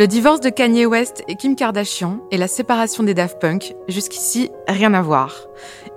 Le 0.00 0.06
divorce 0.06 0.40
de 0.40 0.48
Kanye 0.48 0.86
West 0.86 1.24
et 1.28 1.34
Kim 1.34 1.54
Kardashian 1.54 2.20
et 2.30 2.38
la 2.38 2.48
séparation 2.48 3.02
des 3.02 3.12
Daft 3.12 3.38
Punk, 3.38 3.74
jusqu'ici, 3.86 4.50
rien 4.66 4.94
à 4.94 5.02
voir. 5.02 5.46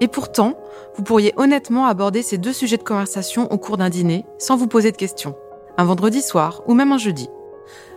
Et 0.01 0.09
pourtant, 0.09 0.57
vous 0.97 1.03
pourriez 1.03 1.31
honnêtement 1.37 1.85
aborder 1.85 2.21
ces 2.21 2.37
deux 2.37 2.51
sujets 2.51 2.75
de 2.75 2.83
conversation 2.83 3.49
au 3.49 3.57
cours 3.57 3.77
d'un 3.77 3.87
dîner 3.87 4.25
sans 4.37 4.57
vous 4.57 4.67
poser 4.67 4.91
de 4.91 4.97
questions. 4.97 5.37
Un 5.77 5.85
vendredi 5.85 6.21
soir 6.21 6.63
ou 6.67 6.73
même 6.73 6.91
un 6.91 6.97
jeudi. 6.97 7.29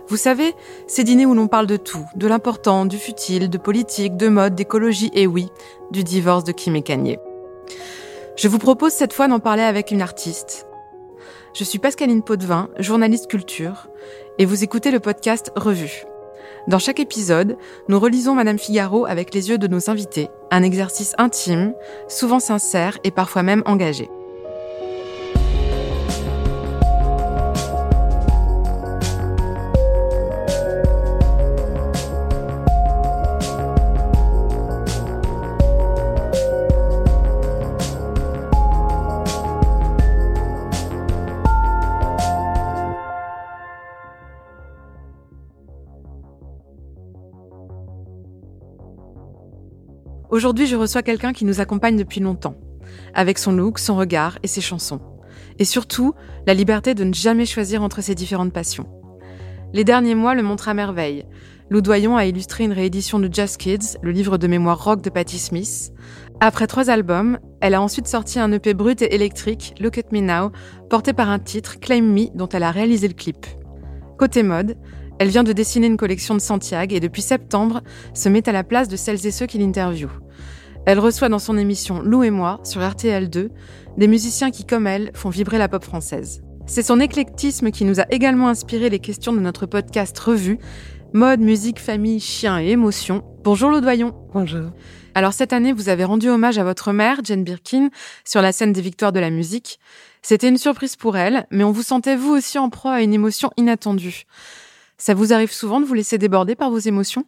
Vous 0.07 0.15
savez, 0.15 0.55
ces 0.87 1.03
dîners 1.03 1.25
où 1.25 1.33
l'on 1.33 1.49
parle 1.49 1.67
de 1.67 1.75
tout, 1.75 2.05
de 2.15 2.27
l'important, 2.27 2.85
du 2.85 2.97
futile, 2.97 3.49
de 3.49 3.57
politique, 3.57 4.15
de 4.15 4.29
mode, 4.29 4.55
d'écologie 4.55 5.11
et 5.13 5.27
oui, 5.27 5.49
du 5.91 6.05
divorce 6.05 6.45
de 6.45 6.53
Kim 6.53 6.77
et 6.77 6.83
Kanye. 6.83 7.17
Je 8.37 8.47
vous 8.47 8.59
propose 8.59 8.93
cette 8.93 9.11
fois 9.11 9.27
d'en 9.27 9.39
parler 9.39 9.63
avec 9.63 9.91
une 9.91 10.01
artiste. 10.01 10.66
Je 11.57 11.63
suis 11.63 11.79
Pascaline 11.79 12.21
Potvin, 12.21 12.69
journaliste 12.77 13.25
culture, 13.25 13.87
et 14.37 14.45
vous 14.45 14.63
écoutez 14.63 14.91
le 14.91 14.99
podcast 14.99 15.51
Revue. 15.55 16.03
Dans 16.67 16.77
chaque 16.77 16.99
épisode, 16.99 17.57
nous 17.87 17.99
relisons 17.99 18.35
Madame 18.35 18.59
Figaro 18.59 19.07
avec 19.07 19.33
les 19.33 19.49
yeux 19.49 19.57
de 19.57 19.65
nos 19.65 19.89
invités, 19.89 20.29
un 20.51 20.61
exercice 20.61 21.15
intime, 21.17 21.73
souvent 22.07 22.39
sincère 22.39 22.99
et 23.03 23.09
parfois 23.09 23.41
même 23.41 23.63
engagé. 23.65 24.07
Aujourd'hui, 50.37 50.67
je 50.67 50.75
reçois 50.75 51.01
quelqu'un 51.01 51.33
qui 51.33 51.45
nous 51.45 51.61
accompagne 51.61 51.97
depuis 51.97 52.19
longtemps, 52.19 52.53
avec 53.15 53.39
son 53.39 53.53
look, 53.53 53.79
son 53.79 53.95
regard 53.95 54.37
et 54.43 54.47
ses 54.47 54.61
chansons. 54.61 55.01
Et 55.57 55.65
surtout, 55.65 56.13
la 56.45 56.53
liberté 56.53 56.93
de 56.93 57.03
ne 57.03 57.11
jamais 57.11 57.47
choisir 57.47 57.81
entre 57.81 58.01
ses 58.01 58.13
différentes 58.13 58.53
passions. 58.53 58.87
Les 59.73 59.83
derniers 59.83 60.13
mois 60.13 60.35
le 60.35 60.43
montrent 60.43 60.69
à 60.69 60.75
merveille. 60.75 61.25
Lou 61.71 61.81
Doyon 61.81 62.17
a 62.17 62.27
illustré 62.27 62.65
une 62.65 62.71
réédition 62.71 63.17
de 63.17 63.33
Just 63.33 63.57
Kids, 63.57 63.97
le 64.03 64.11
livre 64.11 64.37
de 64.37 64.45
mémoire 64.45 64.83
rock 64.83 65.01
de 65.01 65.09
Patti 65.09 65.39
Smith. 65.39 65.91
Après 66.39 66.67
trois 66.67 66.91
albums, 66.91 67.39
elle 67.59 67.73
a 67.73 67.81
ensuite 67.81 68.07
sorti 68.07 68.37
un 68.37 68.51
EP 68.51 68.75
brut 68.75 69.01
et 69.01 69.15
électrique, 69.15 69.73
Look 69.79 69.97
at 69.97 70.11
Me 70.11 70.19
Now, 70.19 70.51
porté 70.87 71.13
par 71.13 71.29
un 71.29 71.39
titre, 71.39 71.79
Claim 71.79 72.03
Me, 72.03 72.27
dont 72.37 72.49
elle 72.49 72.61
a 72.61 72.69
réalisé 72.69 73.07
le 73.07 73.15
clip. 73.15 73.43
Côté 74.19 74.43
mode, 74.43 74.77
elle 75.17 75.29
vient 75.29 75.43
de 75.43 75.51
dessiner 75.51 75.87
une 75.87 75.97
collection 75.97 76.35
de 76.35 76.41
Santiago 76.41 76.95
et 76.95 76.99
depuis 76.99 77.23
septembre 77.23 77.81
se 78.13 78.29
met 78.29 78.47
à 78.47 78.51
la 78.51 78.63
place 78.63 78.87
de 78.87 78.95
celles 78.95 79.25
et 79.25 79.31
ceux 79.31 79.47
qui 79.47 79.57
l'interviewent. 79.57 80.26
Elle 80.87 80.99
reçoit 80.99 81.27
dans 81.27 81.37
son 81.37 81.57
émission 81.57 82.01
Lou 82.01 82.23
et 82.23 82.29
moi 82.29 82.61
sur 82.63 82.79
RTL2 82.79 83.49
des 83.97 84.07
musiciens 84.07 84.51
qui, 84.51 84.65
comme 84.65 84.87
elle, 84.87 85.11
font 85.13 85.27
vibrer 85.27 85.57
la 85.57 85.67
pop 85.67 85.83
française. 85.83 86.41
C'est 86.65 86.81
son 86.81 87.01
éclectisme 87.01 87.71
qui 87.71 87.83
nous 87.83 87.99
a 87.99 88.05
également 88.09 88.47
inspiré 88.47 88.89
les 88.89 88.99
questions 88.99 89.33
de 89.33 89.41
notre 89.41 89.65
podcast 89.65 90.17
Revue 90.17 90.59
Mode, 91.11 91.41
musique, 91.41 91.81
famille, 91.81 92.21
chien 92.21 92.61
et 92.61 92.69
émotion. 92.69 93.25
Bonjour 93.43 93.69
Lou 93.69 93.81
Doyon. 93.81 94.15
Bonjour. 94.33 94.71
Alors 95.13 95.33
cette 95.33 95.51
année, 95.51 95.73
vous 95.73 95.89
avez 95.89 96.05
rendu 96.05 96.29
hommage 96.29 96.57
à 96.57 96.63
votre 96.63 96.93
mère, 96.93 97.19
Jane 97.21 97.43
Birkin, 97.43 97.89
sur 98.23 98.41
la 98.41 98.53
scène 98.53 98.71
des 98.71 98.79
Victoires 98.79 99.11
de 99.11 99.19
la 99.19 99.29
musique. 99.29 99.81
C'était 100.21 100.47
une 100.47 100.57
surprise 100.57 100.95
pour 100.95 101.17
elle, 101.17 101.47
mais 101.51 101.65
on 101.65 101.71
vous 101.71 101.83
sentait 101.83 102.15
vous 102.15 102.31
aussi 102.31 102.57
en 102.59 102.69
proie 102.69 102.93
à 102.93 103.01
une 103.01 103.13
émotion 103.13 103.51
inattendue. 103.57 104.23
Ça 104.97 105.13
vous 105.13 105.33
arrive 105.33 105.51
souvent 105.51 105.81
de 105.81 105.85
vous 105.85 105.95
laisser 105.95 106.17
déborder 106.17 106.55
par 106.55 106.69
vos 106.69 106.79
émotions? 106.79 107.25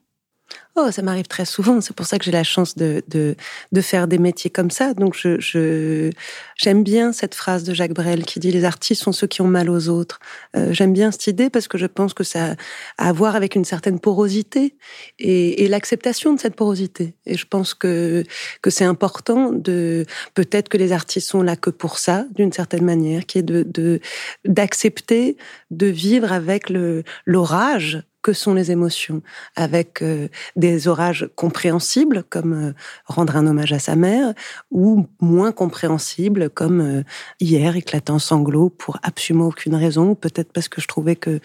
Oh, 0.76 0.92
ça 0.92 1.02
m'arrive 1.02 1.28
très 1.28 1.46
souvent. 1.46 1.82
C'est 1.82 1.96
pour 1.96 2.06
ça 2.06 2.18
que 2.18 2.24
j'ai 2.24 2.32
la 2.32 2.44
chance 2.44 2.76
de, 2.76 3.04
de, 3.10 3.36
de, 3.72 3.82
faire 3.82 4.08
des 4.08 4.18
métiers 4.18 4.50
comme 4.50 4.72
ça. 4.72 4.94
Donc, 4.94 5.14
je, 5.14 5.40
je, 5.40 6.10
j'aime 6.56 6.84
bien 6.84 7.12
cette 7.12 7.36
phrase 7.36 7.64
de 7.64 7.74
Jacques 7.74 7.94
Brel 7.94 8.24
qui 8.24 8.40
dit 8.40 8.52
les 8.52 8.64
artistes 8.64 9.04
sont 9.04 9.12
ceux 9.12 9.28
qui 9.28 9.42
ont 9.42 9.48
mal 9.48 9.70
aux 9.70 9.90
autres. 9.90 10.20
Euh, 10.56 10.72
j'aime 10.72 10.94
bien 10.94 11.12
cette 11.12 11.28
idée 11.28 11.50
parce 11.50 11.68
que 11.68 11.78
je 11.78 11.86
pense 11.86 12.14
que 12.14 12.24
ça 12.24 12.56
a 12.98 13.10
à 13.10 13.12
voir 13.12 13.36
avec 13.36 13.56
une 13.56 13.66
certaine 13.66 14.00
porosité 14.00 14.78
et, 15.18 15.64
et 15.64 15.68
l'acceptation 15.68 16.34
de 16.34 16.40
cette 16.40 16.56
porosité. 16.56 17.16
Et 17.26 17.36
je 17.36 17.46
pense 17.46 17.74
que, 17.74 18.24
que 18.62 18.70
c'est 18.70 18.86
important 18.86 19.52
de, 19.52 20.06
peut-être 20.34 20.70
que 20.70 20.78
les 20.78 20.94
artistes 20.94 21.28
sont 21.28 21.42
là 21.42 21.56
que 21.56 21.72
pour 21.72 21.98
ça, 21.98 22.26
d'une 22.36 22.54
certaine 22.54 22.86
manière, 22.86 23.26
qui 23.26 23.40
est 23.40 23.44
de, 23.44 23.64
de, 23.64 24.00
d'accepter 24.46 25.36
de 25.72 25.88
vivre 25.88 26.32
avec 26.32 26.70
le, 26.70 27.04
l'orage 27.26 28.04
que 28.22 28.34
sont 28.34 28.54
les 28.54 28.72
émotions, 28.72 29.22
avec 29.56 30.02
euh, 30.02 30.28
des 30.56 30.88
orages 30.88 31.30
compréhensibles 31.36 32.24
comme 32.30 32.54
euh, 32.54 32.74
rendre 33.06 33.36
un 33.36 33.48
hommage 33.48 33.74
à 33.74 33.80
sa 33.80 33.96
mère, 33.96 34.34
ou 34.72 35.08
moins 35.22 35.52
compréhensibles 35.52 36.50
comme 36.50 36.82
euh, 36.82 37.04
hier 37.40 37.76
éclatant 37.76 38.20
sanglot 38.20 38.70
pour 38.70 38.98
absolument 39.04 39.48
aucune 39.48 39.76
raison, 39.76 40.16
peut-être 40.16 40.52
parce 40.52 40.68
que 40.68 40.82
je 40.82 40.88
trouvais 40.88 41.16
que 41.16 41.40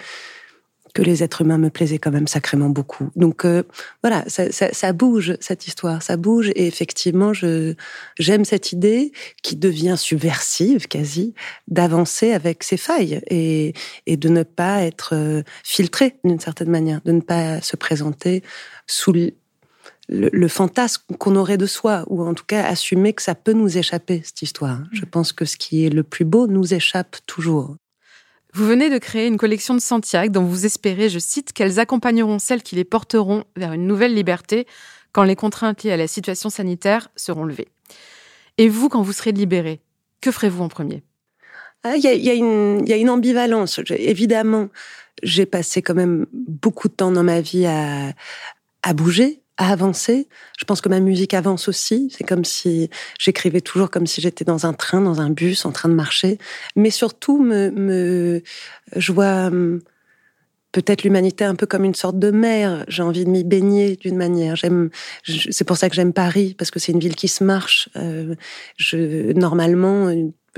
que 0.95 1.03
les 1.03 1.23
êtres 1.23 1.43
humains 1.43 1.59
me 1.59 1.71
plaisaient 1.71 1.99
quand 1.99 2.13
même 2.13 2.29
sacrément 2.29 2.71
beaucoup. 2.71 3.11
Donc 3.17 3.45
euh, 3.45 3.65
voilà, 4.03 4.25
ça, 4.29 4.51
ça, 4.53 4.73
ça, 4.73 4.93
bouge 4.93 5.37
cette 5.41 5.67
histoire, 5.67 6.03
ça 6.03 6.17
bouge 6.17 6.51
et 6.55 6.67
effectivement, 6.67 7.35
je 7.35 7.75
j'aime 8.19 8.45
cette 8.45 8.73
idée 8.73 9.13
qui 9.43 9.57
devient 9.57 9.97
subversive 9.99 10.87
quasi 10.87 11.35
d'avancer 11.69 12.33
avec 12.33 12.63
ses 12.63 12.77
failles 12.77 13.21
et, 13.29 13.75
et 14.07 14.17
de 14.17 14.29
ne 14.29 14.45
pas 14.45 14.83
être 14.83 15.15
euh, 15.15 15.43
filtré 15.65 16.17
d'une 16.25 16.41
certaine 16.41 16.71
manière, 16.71 17.01
de 17.05 17.13
ne 17.13 17.21
pas 17.21 17.61
se 17.61 17.77
présenter 17.77 18.45
sous 18.87 19.13
le, 19.13 19.33
le, 20.09 20.49
fantasme 20.49 21.03
qu'on 21.19 21.35
aurait 21.37 21.57
de 21.57 21.67
soi, 21.67 22.05
ou 22.09 22.23
en 22.23 22.35
tout 22.35 22.45
cas 22.47 22.65
assumer 22.65 23.13
que 23.15 23.23
ça 23.23 23.35
peut 23.35 23.53
nous 23.53 23.79
échapper, 23.79 24.23
cette 24.25 24.43
histoire. 24.43 24.81
Je 24.93 25.05
pense 25.05 25.33
que 25.33 25.45
ce 25.45 25.57
qui 25.57 25.87
est 25.87 25.91
le 25.91 26.03
plus 26.03 26.25
beau 26.25 26.47
nous 26.47 26.75
échappe 26.75 27.17
toujours. 27.27 27.77
Vous 28.55 28.67
venez 28.67 28.89
de 28.89 28.99
créer 28.99 29.27
une 29.27 29.37
collection 29.37 29.75
de 29.75 29.81
Santiago 29.81 30.33
dont 30.33 30.45
vous 30.45 30.65
espérez, 30.65 31.09
je 31.09 31.19
cite, 31.19 31.53
qu'elles 31.53 31.81
accompagneront 31.81 32.39
celles 32.39 32.63
qui 32.63 32.77
les 32.77 32.85
porteront 32.85 33.43
vers 33.57 33.73
une 33.73 33.89
nouvelle 33.89 34.15
liberté 34.15 34.69
quand 35.11 35.25
les 35.25 35.35
contraintes 35.35 35.83
liées 35.83 35.91
à 35.91 35.97
la 35.97 36.07
situation 36.07 36.51
sanitaire 36.51 37.09
seront 37.17 37.45
levées. 37.45 37.67
Et 38.57 38.69
vous, 38.69 38.89
quand 38.89 39.03
vous 39.03 39.13
serez 39.13 39.33
libéré, 39.33 39.81
que 40.21 40.31
ferez-vous 40.31 40.63
en 40.63 40.69
premier? 40.69 41.03
Ah, 41.83 41.97
Il 41.97 42.05
y, 42.05 42.07
a, 42.07 42.15
y, 42.15 42.31
a 42.93 42.97
une 42.97 43.11
ambivalence. 43.11 43.81
Évidemment, 43.91 44.69
j'ai 45.25 45.47
passé 45.47 45.83
quand 45.83 45.95
même 45.95 46.27
beaucoup 46.33 46.89
de 46.89 46.95
temps 46.95 47.11
dans 47.11 47.25
ma 47.25 47.41
vie 47.41 47.67
à, 47.67 48.13
à 48.85 48.95
bouger, 48.95 49.41
à 49.57 49.71
avancer. 49.71 50.29
Je 50.59 50.65
pense 50.65 50.81
que 50.81 50.89
ma 50.89 51.01
musique 51.01 51.35
avance 51.35 51.69
aussi. 51.69 52.13
C'est 52.17 52.25
comme 52.25 52.45
si 52.45 52.91
j'écrivais 53.19 53.61
toujours 53.61 53.91
comme 53.91 54.07
si 54.07 54.21
j'étais 54.21 54.45
dans 54.45 54.67
un 54.67 54.73
train, 54.73 55.01
dans 55.01 55.21
un 55.21 55.31
bus, 55.31 55.65
en 55.65 55.73
train 55.73 55.89
de 55.89 55.95
marcher. 55.95 56.39
Mais 56.77 56.91
surtout, 56.91 57.43
me, 57.43 57.71
me 57.71 58.43
je 58.97 59.13
vois 59.13 59.47
hum, 59.47 59.81
peut-être 60.73 61.05
l'humanité 61.05 61.45
un 61.45 61.55
peu 61.55 61.67
comme 61.67 61.85
une 61.85 61.95
sorte 61.95 62.19
de 62.19 62.31
mer. 62.31 62.85
J'ai 62.89 63.03
envie 63.03 63.25
de 63.25 63.31
m'y 63.31 63.45
baigner 63.45 63.97
d'une 63.97 64.17
manière. 64.17 64.57
J'aime, 64.57 64.91
c'est 65.25 65.65
pour 65.65 65.77
ça 65.77 65.89
que 65.89 65.95
j'aime 65.95 66.13
Paris 66.13 66.55
parce 66.59 66.71
que 66.71 66.81
c'est 66.81 66.93
une 66.93 66.99
ville 66.99 67.15
qui 67.15 67.29
se 67.29 67.45
marche. 67.45 67.89
Euh, 67.97 68.35
je 68.77 69.33
normalement 69.33 70.09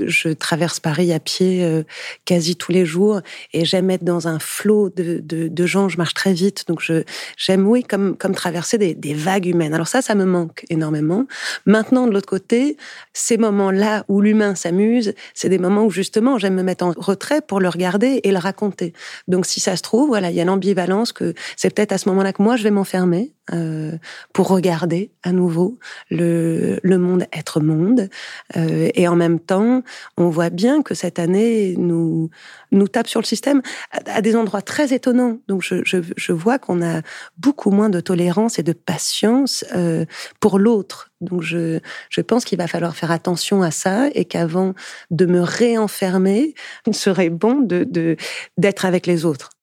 je 0.05 0.29
traverse 0.29 0.79
Paris 0.79 1.13
à 1.13 1.19
pied 1.19 1.63
euh, 1.63 1.83
quasi 2.25 2.55
tous 2.55 2.71
les 2.71 2.85
jours 2.85 3.21
et 3.53 3.65
j'aime 3.65 3.89
être 3.89 4.03
dans 4.03 4.27
un 4.27 4.39
flot 4.39 4.89
de, 4.89 5.19
de, 5.23 5.47
de, 5.47 5.65
gens. 5.65 5.89
Je 5.89 5.97
marche 5.97 6.13
très 6.13 6.33
vite, 6.33 6.65
donc 6.67 6.81
je 6.81 7.03
j'aime 7.37 7.67
oui 7.67 7.83
comme 7.83 8.15
comme 8.17 8.35
traverser 8.35 8.77
des, 8.77 8.93
des, 8.93 9.13
vagues 9.13 9.45
humaines. 9.45 9.73
Alors 9.73 9.87
ça, 9.87 10.01
ça 10.01 10.15
me 10.15 10.25
manque 10.25 10.65
énormément. 10.69 11.25
Maintenant, 11.65 12.07
de 12.07 12.13
l'autre 12.13 12.29
côté, 12.29 12.77
ces 13.13 13.37
moments-là 13.37 14.05
où 14.07 14.21
l'humain 14.21 14.55
s'amuse, 14.55 15.13
c'est 15.33 15.49
des 15.49 15.59
moments 15.59 15.85
où 15.85 15.91
justement 15.91 16.37
j'aime 16.37 16.55
me 16.55 16.63
mettre 16.63 16.85
en 16.85 16.93
retrait 16.95 17.41
pour 17.41 17.59
le 17.59 17.69
regarder 17.69 18.21
et 18.23 18.31
le 18.31 18.37
raconter. 18.37 18.93
Donc 19.27 19.45
si 19.45 19.59
ça 19.59 19.75
se 19.75 19.81
trouve, 19.81 20.07
voilà, 20.07 20.29
il 20.29 20.35
y 20.35 20.41
a 20.41 20.45
l'ambivalence 20.45 21.11
que 21.11 21.33
c'est 21.55 21.73
peut-être 21.73 21.91
à 21.91 21.97
ce 21.97 22.09
moment-là 22.09 22.33
que 22.33 22.41
moi 22.41 22.55
je 22.55 22.63
vais 22.63 22.71
m'enfermer 22.71 23.31
euh, 23.53 23.97
pour 24.33 24.49
regarder 24.49 25.11
à 25.23 25.31
nouveau 25.31 25.77
le, 26.09 26.79
le 26.83 26.97
monde 26.97 27.25
être 27.31 27.59
monde 27.61 28.09
euh, 28.55 28.89
et 28.93 29.07
en 29.07 29.15
même 29.15 29.39
temps 29.39 29.83
on 30.17 30.29
voit 30.29 30.49
bien 30.49 30.81
que 30.81 30.93
cette 30.93 31.17
année 31.17 31.75
nous 31.77 32.29
nous 32.71 32.87
tape 32.87 33.07
sur 33.07 33.21
le 33.21 33.25
système 33.25 33.61
à, 33.91 34.21
des 34.21 34.35
endroits 34.35 34.61
très 34.61 34.93
étonnants. 34.93 35.37
Donc 35.47 35.63
je, 35.63 35.83
je, 35.85 35.97
je 36.15 36.31
vois 36.33 36.59
qu'on 36.59 36.81
a 36.81 37.01
beaucoup 37.37 37.71
moins 37.71 37.89
de 37.89 37.99
tolérance 37.99 38.59
et 38.59 38.63
de 38.63 38.73
patience 38.73 39.63
euh, 39.75 40.05
pour 40.39 40.59
l'autre. 40.59 41.11
Donc 41.21 41.41
je, 41.41 41.79
je 42.09 42.21
pense 42.21 42.45
qu'il 42.45 42.57
va 42.57 42.67
falloir 42.67 42.95
faire 42.95 43.11
attention 43.11 43.61
à 43.61 43.71
ça 43.71 44.09
et 44.13 44.25
qu'avant 44.25 44.73
de 45.09 45.25
me 45.25 45.41
réenfermer, 45.41 46.53
il 46.85 46.93
serait 46.93 47.29
bon 47.29 47.61
de 47.61 48.17
d'être 48.57 48.85
avec 48.85 49.07
les 49.07 49.25
autres. 49.25 49.56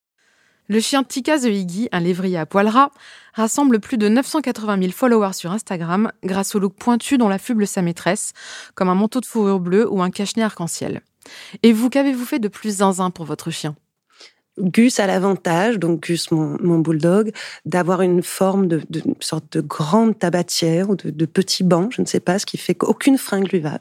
Le 0.67 0.79
chien 0.79 1.03
Tika 1.03 1.37
the 1.37 1.89
un 1.91 1.99
lévrier 1.99 2.39
à 2.39 2.47
poil 2.47 2.67
ras, 2.67 2.89
rassemble 3.33 3.79
plus 3.79 3.99
de 3.99 4.09
980 4.09 4.79
000 4.79 4.91
followers 4.91 5.33
sur 5.33 5.51
Instagram 5.51 6.11
grâce 6.23 6.55
au 6.55 6.59
look 6.59 6.73
pointu 6.73 7.19
dont 7.19 7.29
l'affuble 7.29 7.67
sa 7.67 7.83
maîtresse, 7.83 8.33
comme 8.73 8.89
un 8.89 8.95
manteau 8.95 9.19
de 9.19 9.27
fourrure 9.27 9.59
bleue 9.59 9.87
ou 9.87 10.01
un 10.01 10.09
cache-nez 10.09 10.43
arc-en-ciel. 10.43 11.01
Et 11.61 11.71
vous, 11.71 11.91
qu'avez-vous 11.91 12.25
fait 12.25 12.39
de 12.39 12.47
plus 12.47 12.77
zinzin 12.77 13.11
pour 13.11 13.25
votre 13.25 13.51
chien? 13.51 13.75
Gus 14.57 14.99
a 14.99 15.07
l'avantage, 15.07 15.79
donc 15.79 16.07
Gus, 16.07 16.31
mon, 16.31 16.57
mon 16.61 16.79
bulldog, 16.79 17.31
d'avoir 17.65 18.01
une 18.01 18.23
forme 18.23 18.67
de, 18.67 18.81
de 18.89 19.01
sorte 19.19 19.57
de 19.57 19.61
grande 19.61 20.17
tabatière 20.17 20.89
ou 20.89 20.95
de, 20.95 21.09
de, 21.09 21.25
petit 21.25 21.63
banc, 21.63 21.89
je 21.91 22.01
ne 22.01 22.07
sais 22.07 22.21
pas, 22.21 22.39
ce 22.39 22.45
qui 22.45 22.57
fait 22.57 22.73
qu'aucune 22.73 23.17
fringue 23.17 23.51
lui 23.51 23.59
va. 23.59 23.79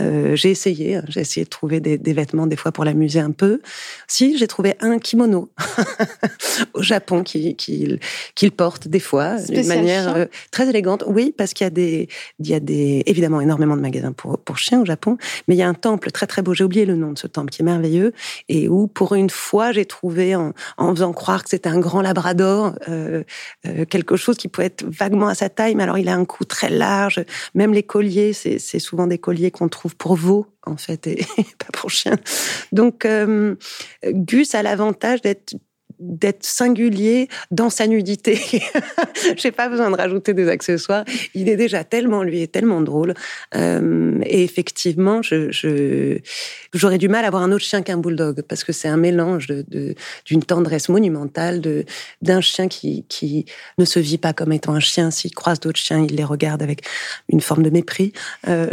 Euh, 0.00 0.34
j'ai 0.34 0.50
essayé, 0.50 0.96
hein, 0.96 1.04
j'ai 1.08 1.20
essayé 1.20 1.44
de 1.44 1.50
trouver 1.50 1.80
des, 1.80 1.96
des, 1.96 2.12
vêtements 2.12 2.48
des 2.48 2.56
fois 2.56 2.72
pour 2.72 2.84
l'amuser 2.84 3.20
un 3.20 3.30
peu. 3.30 3.60
Si, 4.08 4.36
j'ai 4.36 4.48
trouvé 4.48 4.74
un 4.80 4.98
kimono 4.98 5.48
au 6.74 6.82
Japon 6.82 7.22
qu'il 7.22 7.54
qui, 7.54 8.00
qui, 8.34 8.50
porte 8.50 8.88
des 8.88 9.00
fois 9.00 9.36
d'une 9.40 9.66
manière 9.66 10.16
euh, 10.16 10.26
très 10.50 10.68
élégante. 10.68 11.04
Oui, 11.06 11.32
parce 11.36 11.52
qu'il 11.52 11.64
y 11.64 11.68
a 11.68 11.70
des, 11.70 12.08
il 12.40 12.48
y 12.48 12.54
a 12.54 12.60
des, 12.60 13.04
évidemment 13.06 13.40
énormément 13.40 13.76
de 13.76 13.82
magasins 13.82 14.12
pour, 14.12 14.38
pour 14.38 14.58
chiens 14.58 14.80
au 14.80 14.84
Japon, 14.84 15.18
mais 15.46 15.54
il 15.54 15.58
y 15.58 15.62
a 15.62 15.68
un 15.68 15.74
temple 15.74 16.10
très 16.10 16.26
très 16.26 16.42
beau, 16.42 16.52
j'ai 16.52 16.64
oublié 16.64 16.84
le 16.84 16.96
nom 16.96 17.12
de 17.12 17.18
ce 17.18 17.28
temple 17.28 17.50
qui 17.50 17.62
est 17.62 17.64
merveilleux, 17.64 18.12
et 18.48 18.68
où 18.68 18.88
pour 18.88 19.14
une 19.14 19.30
fois 19.30 19.70
j'ai 19.70 19.84
trouvé 19.84 20.15
en, 20.34 20.94
faisant 20.94 21.12
croire 21.12 21.44
que 21.44 21.50
c'était 21.50 21.68
un 21.68 21.78
grand 21.78 22.00
labrador, 22.00 22.74
euh, 22.88 23.24
euh, 23.66 23.84
quelque 23.84 24.16
chose 24.16 24.36
qui 24.36 24.48
pouvait 24.48 24.66
être 24.66 24.84
vaguement 24.84 25.28
à 25.28 25.34
sa 25.34 25.48
taille, 25.48 25.74
mais 25.74 25.82
alors 25.82 25.98
il 25.98 26.08
a 26.08 26.14
un 26.14 26.24
cou 26.24 26.44
très 26.44 26.70
large. 26.70 27.24
Même 27.54 27.72
les 27.72 27.82
colliers, 27.82 28.32
c'est 28.32 28.78
souvent 28.78 29.06
des 29.06 29.18
colliers 29.18 29.50
qu'on 29.50 29.68
trouve 29.68 29.96
pour 29.96 30.16
veaux 30.16 30.46
en 30.66 30.76
fait 30.76 31.06
et, 31.06 31.24
pas 31.58 31.72
pour 31.72 31.90
chiens. 31.90 32.18
Donc 32.72 33.04
euh, 33.04 33.54
Gus 34.04 34.54
a 34.54 34.62
l'avantage 34.62 35.22
d'être 35.22 35.54
d'être 35.98 36.44
singulier 36.44 37.28
dans 37.50 37.70
sa 37.70 37.86
nudité. 37.86 38.38
J'ai 39.36 39.50
pas 39.50 39.68
besoin 39.68 39.90
de 39.90 39.96
rajouter 39.96 40.34
des 40.34 40.48
accessoires. 40.48 41.04
Il 41.34 41.48
est 41.48 41.56
déjà 41.56 41.84
tellement 41.84 42.22
lui 42.22 42.42
est 42.42 42.52
tellement 42.52 42.80
drôle. 42.80 43.14
Euh, 43.54 44.18
et 44.24 44.42
effectivement, 44.42 45.20
j'aurais 46.72 46.98
du 46.98 47.08
mal 47.08 47.24
à 47.24 47.28
avoir 47.28 47.42
un 47.42 47.52
autre 47.52 47.64
chien 47.64 47.82
qu'un 47.82 47.98
bulldog 47.98 48.42
parce 48.42 48.64
que 48.64 48.72
c'est 48.72 48.88
un 48.88 48.96
mélange 48.96 49.46
de, 49.46 49.94
d'une 50.24 50.42
tendresse 50.42 50.88
monumentale, 50.88 51.62
d'un 52.22 52.40
chien 52.40 52.68
qui 52.68 53.04
qui 53.08 53.46
ne 53.78 53.84
se 53.84 53.98
vit 53.98 54.18
pas 54.18 54.32
comme 54.32 54.52
étant 54.52 54.74
un 54.74 54.80
chien. 54.80 55.10
S'il 55.10 55.34
croise 55.34 55.60
d'autres 55.60 55.78
chiens, 55.78 56.04
il 56.08 56.16
les 56.16 56.24
regarde 56.24 56.62
avec 56.62 56.82
une 57.28 57.40
forme 57.40 57.62
de 57.62 57.70
mépris. 57.70 58.12
Euh, 58.48 58.68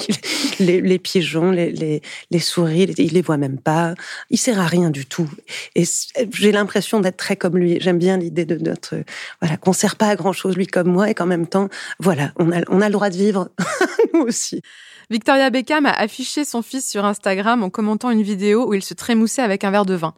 les, 0.60 0.80
les, 0.80 0.98
pigeons, 0.98 1.50
les, 1.50 1.70
les, 1.70 2.02
les 2.30 2.38
souris, 2.38 2.94
il 2.98 3.12
les 3.12 3.22
voit 3.22 3.36
même 3.36 3.58
pas. 3.58 3.94
Il 4.30 4.38
sert 4.38 4.60
à 4.60 4.66
rien 4.66 4.90
du 4.90 5.06
tout. 5.06 5.30
Et 5.74 5.84
j'ai 6.32 6.52
l'impression 6.58 7.00
d'être 7.00 7.16
très 7.16 7.36
comme 7.36 7.56
lui. 7.56 7.78
J'aime 7.80 7.98
bien 7.98 8.16
l'idée 8.16 8.44
de 8.44 8.56
notre, 8.56 8.96
voilà, 9.40 9.56
qu'on 9.56 9.72
sert 9.72 9.96
pas 9.96 10.08
à 10.08 10.16
grand 10.16 10.32
chose 10.32 10.56
lui 10.56 10.66
comme 10.66 10.88
moi 10.88 11.10
et 11.10 11.14
qu'en 11.14 11.26
même 11.26 11.46
temps, 11.46 11.68
voilà, 11.98 12.32
on 12.36 12.52
a, 12.52 12.60
on 12.68 12.80
a 12.80 12.86
le 12.86 12.92
droit 12.92 13.10
de 13.10 13.16
vivre, 13.16 13.50
nous 14.14 14.20
aussi. 14.20 14.62
Victoria 15.10 15.48
Beckham 15.50 15.86
a 15.86 15.92
affiché 15.92 16.44
son 16.44 16.60
fils 16.60 16.88
sur 16.88 17.04
Instagram 17.04 17.62
en 17.62 17.70
commentant 17.70 18.10
une 18.10 18.22
vidéo 18.22 18.68
où 18.68 18.74
il 18.74 18.82
se 18.82 18.94
trémoussait 18.94 19.42
avec 19.42 19.64
un 19.64 19.70
verre 19.70 19.86
de 19.86 19.94
vin. 19.94 20.14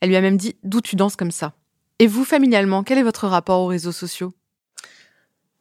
Elle 0.00 0.10
lui 0.10 0.16
a 0.16 0.20
même 0.20 0.36
dit 0.36 0.56
D'où 0.64 0.80
tu 0.80 0.96
danses 0.96 1.16
comme 1.16 1.30
ça? 1.30 1.54
Et 1.98 2.06
vous, 2.06 2.24
familialement, 2.24 2.84
quel 2.84 2.98
est 2.98 3.02
votre 3.02 3.26
rapport 3.26 3.60
aux 3.60 3.66
réseaux 3.66 3.92
sociaux? 3.92 4.34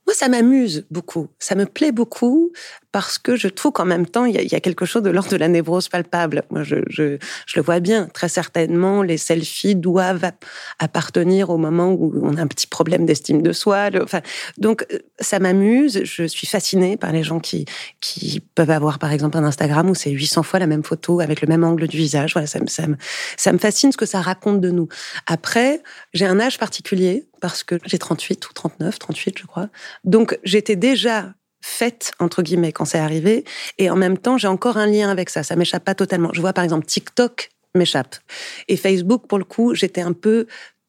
Moi, 0.08 0.14
ça 0.14 0.30
m'amuse 0.30 0.86
beaucoup. 0.90 1.28
Ça 1.38 1.54
me 1.56 1.66
plaît 1.66 1.92
beaucoup 1.92 2.54
parce 2.94 3.18
que 3.18 3.36
je 3.36 3.50
trouve 3.50 3.74
qu'en 3.74 3.84
même 3.84 4.06
temps, 4.06 4.24
il 4.24 4.34
y, 4.34 4.56
a, 4.56 4.60
quelque 4.62 4.86
chose 4.86 5.04
de 5.04 5.10
l'ordre 5.10 5.30
de 5.30 5.36
la 5.36 5.50
névrose 5.50 5.90
palpable. 5.90 6.44
Moi, 6.50 6.64
je, 6.64 6.78
je, 6.90 7.18
je, 7.46 7.60
le 7.60 7.62
vois 7.62 7.82
bien. 7.82 8.08
Très 8.14 8.30
certainement, 8.30 9.04
les 9.04 9.18
selfies 9.18 9.76
doivent 9.76 10.32
appartenir 10.80 11.50
au 11.50 11.58
moment 11.58 11.92
où 11.92 12.14
on 12.24 12.38
a 12.38 12.42
un 12.42 12.48
petit 12.48 12.68
problème 12.68 13.06
d'estime 13.06 13.42
de 13.42 13.52
soi. 13.52 13.90
Enfin, 14.02 14.22
donc, 14.58 14.86
euh, 14.94 15.00
ça 15.20 15.40
m'amuse. 15.40 16.02
Je 16.06 16.24
suis 16.24 16.48
fascinée 16.48 16.96
par 16.96 17.12
les 17.12 17.24
gens 17.24 17.42
qui, 17.42 17.66
qui 18.00 18.42
peuvent 18.56 18.72
avoir, 18.72 19.00
par 19.00 19.12
exemple, 19.12 19.38
un 19.38 19.44
Instagram 19.44 19.90
où 19.90 19.96
c'est 19.96 20.12
800 20.12 20.44
fois 20.44 20.60
la 20.60 20.68
même 20.68 20.84
photo 20.84 21.20
avec 21.20 21.42
le 21.42 21.50
même 21.50 21.66
angle 21.66 21.86
du 21.86 21.98
visage. 21.98 22.32
Voilà, 22.32 22.48
ça, 22.48 22.60
ça, 22.68 22.88
me, 22.88 22.96
ça 23.36 23.52
me 23.52 23.58
fascine 23.58 23.92
ce 23.92 23.98
que 23.98 24.06
ça 24.06 24.22
raconte 24.22 24.62
de 24.62 24.72
nous. 24.72 24.88
Après, 25.26 25.84
j'ai 26.14 26.26
un 26.26 26.40
âge 26.40 26.58
particulier 26.58 27.26
parce 27.42 27.64
que 27.64 27.76
j'ai 27.86 27.98
38 27.98 28.50
ou 28.50 28.54
39, 28.54 29.00
38, 29.00 29.40
je 29.40 29.46
crois. 29.46 29.70
Donc, 30.04 30.38
j'étais 30.44 30.76
déjà 30.76 31.34
faite 31.62 32.12
entre 32.20 32.42
guillemets 32.42 32.72
quand 32.72 32.86
c'est 32.86 33.00
arrivé. 33.00 33.44
Et 33.78 33.90
en 33.90 33.96
même 33.96 34.18
temps 34.18 34.38
j'ai 34.38 34.48
encore 34.48 34.78
un 34.78 34.88
lien 34.88 35.10
avec 35.10 35.30
ça. 35.30 35.44
Ça 35.44 35.56
m'échappe 35.56 35.84
pas 35.84 35.96
totalement. 35.96 36.30
Je 36.34 36.42
vois 36.42 36.54
par 36.54 36.64
exemple 36.64 36.86
TikTok 36.86 37.50
m'échappe. 37.76 38.16
Et 38.68 38.78
Facebook 38.78 39.28
pour 39.28 39.38
le 39.38 39.44
coup 39.44 39.76
j'étais 39.76 40.02
un 40.02 40.14
peu 40.14 40.48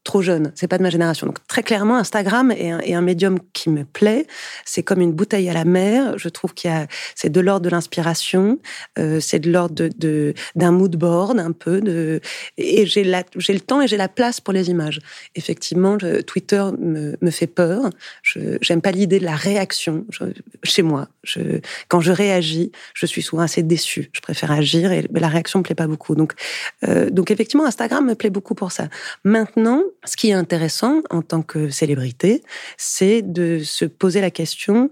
trop 0.08 0.22
jeune, 0.22 0.52
c'est 0.55 0.69
pas 0.69 0.78
de 0.78 0.82
ma 0.82 0.88
génération. 0.88 1.26
Donc 1.26 1.46
très 1.46 1.62
clairement, 1.62 1.96
Instagram 1.96 2.50
est 2.50 2.70
un, 2.70 2.81
un 2.99 3.02
médium 3.02 3.38
qui 3.52 3.69
me 3.69 3.84
plaît. 3.84 4.26
C'est 4.64 4.82
comme 4.82 5.02
une 5.02 5.12
bouteille 5.12 5.50
à 5.50 5.52
la 5.52 5.66
mer. 5.66 6.16
Je 6.16 6.31
trouve 6.31 6.55
qu'il 6.55 6.70
y 6.70 6.72
a, 6.72 6.87
c'est 7.14 7.28
de 7.28 7.40
l'ordre 7.40 7.66
de 7.66 7.69
l'inspiration, 7.69 8.58
euh, 8.99 9.20
c'est 9.20 9.38
de 9.38 9.50
l'ordre 9.52 9.75
de, 9.75 10.32
d'un 10.55 10.72
mood 10.72 10.96
board 10.96 11.38
un 11.38 11.52
peu. 11.52 11.82
De, 11.82 12.22
et 12.56 12.87
j'ai 12.87 13.05
la, 13.05 13.22
j'ai 13.37 13.52
le 13.52 13.60
temps 13.60 13.82
et 13.82 13.87
j'ai 13.87 13.99
la 13.99 14.08
place 14.08 14.40
pour 14.40 14.55
les 14.55 14.70
images. 14.70 15.00
Effectivement, 15.34 15.99
Twitter 16.26 16.64
me, 16.78 17.16
me 17.20 17.31
fait 17.31 17.46
peur. 17.46 17.90
Je 18.22 18.56
j'aime 18.62 18.81
pas 18.81 18.93
l'idée 18.93 19.19
de 19.19 19.26
la 19.26 19.37
réaction 19.37 20.06
chez 20.62 20.82
moi. 20.82 21.08
Je, 21.22 21.40
quand 21.88 22.00
je 22.00 22.12
réagis, 22.12 22.72
je 22.94 23.04
suis 23.04 23.20
souvent 23.20 23.43
assez 23.43 23.62
déçue. 23.62 24.08
Je 24.14 24.22
préfère 24.22 24.52
agir 24.52 24.90
et 24.90 25.06
la 25.12 25.28
réaction 25.28 25.58
me 25.58 25.64
plaît 25.64 25.75
pas 25.75 25.87
beaucoup. 25.87 26.14
Donc, 26.14 26.32
euh, 26.88 27.11
donc 27.11 27.31
effectivement, 27.31 27.66
Instagram 27.66 28.06
me 28.06 28.14
plaît 28.14 28.31
beaucoup 28.31 28.54
pour 28.54 28.72
ça. 28.72 28.88
Maintenant, 29.22 29.82
ce 30.04 30.16
qui 30.16 30.30
est 30.30 30.34
intéressant 30.34 31.02
en 31.10 31.22
tant 31.22 31.42
que 31.42 31.70
célébrité, 31.70 32.42
c'est 32.76 33.22
de 33.22 33.60
se 33.62 33.84
poser 33.84 34.20
la 34.20 34.30
question 34.30 34.90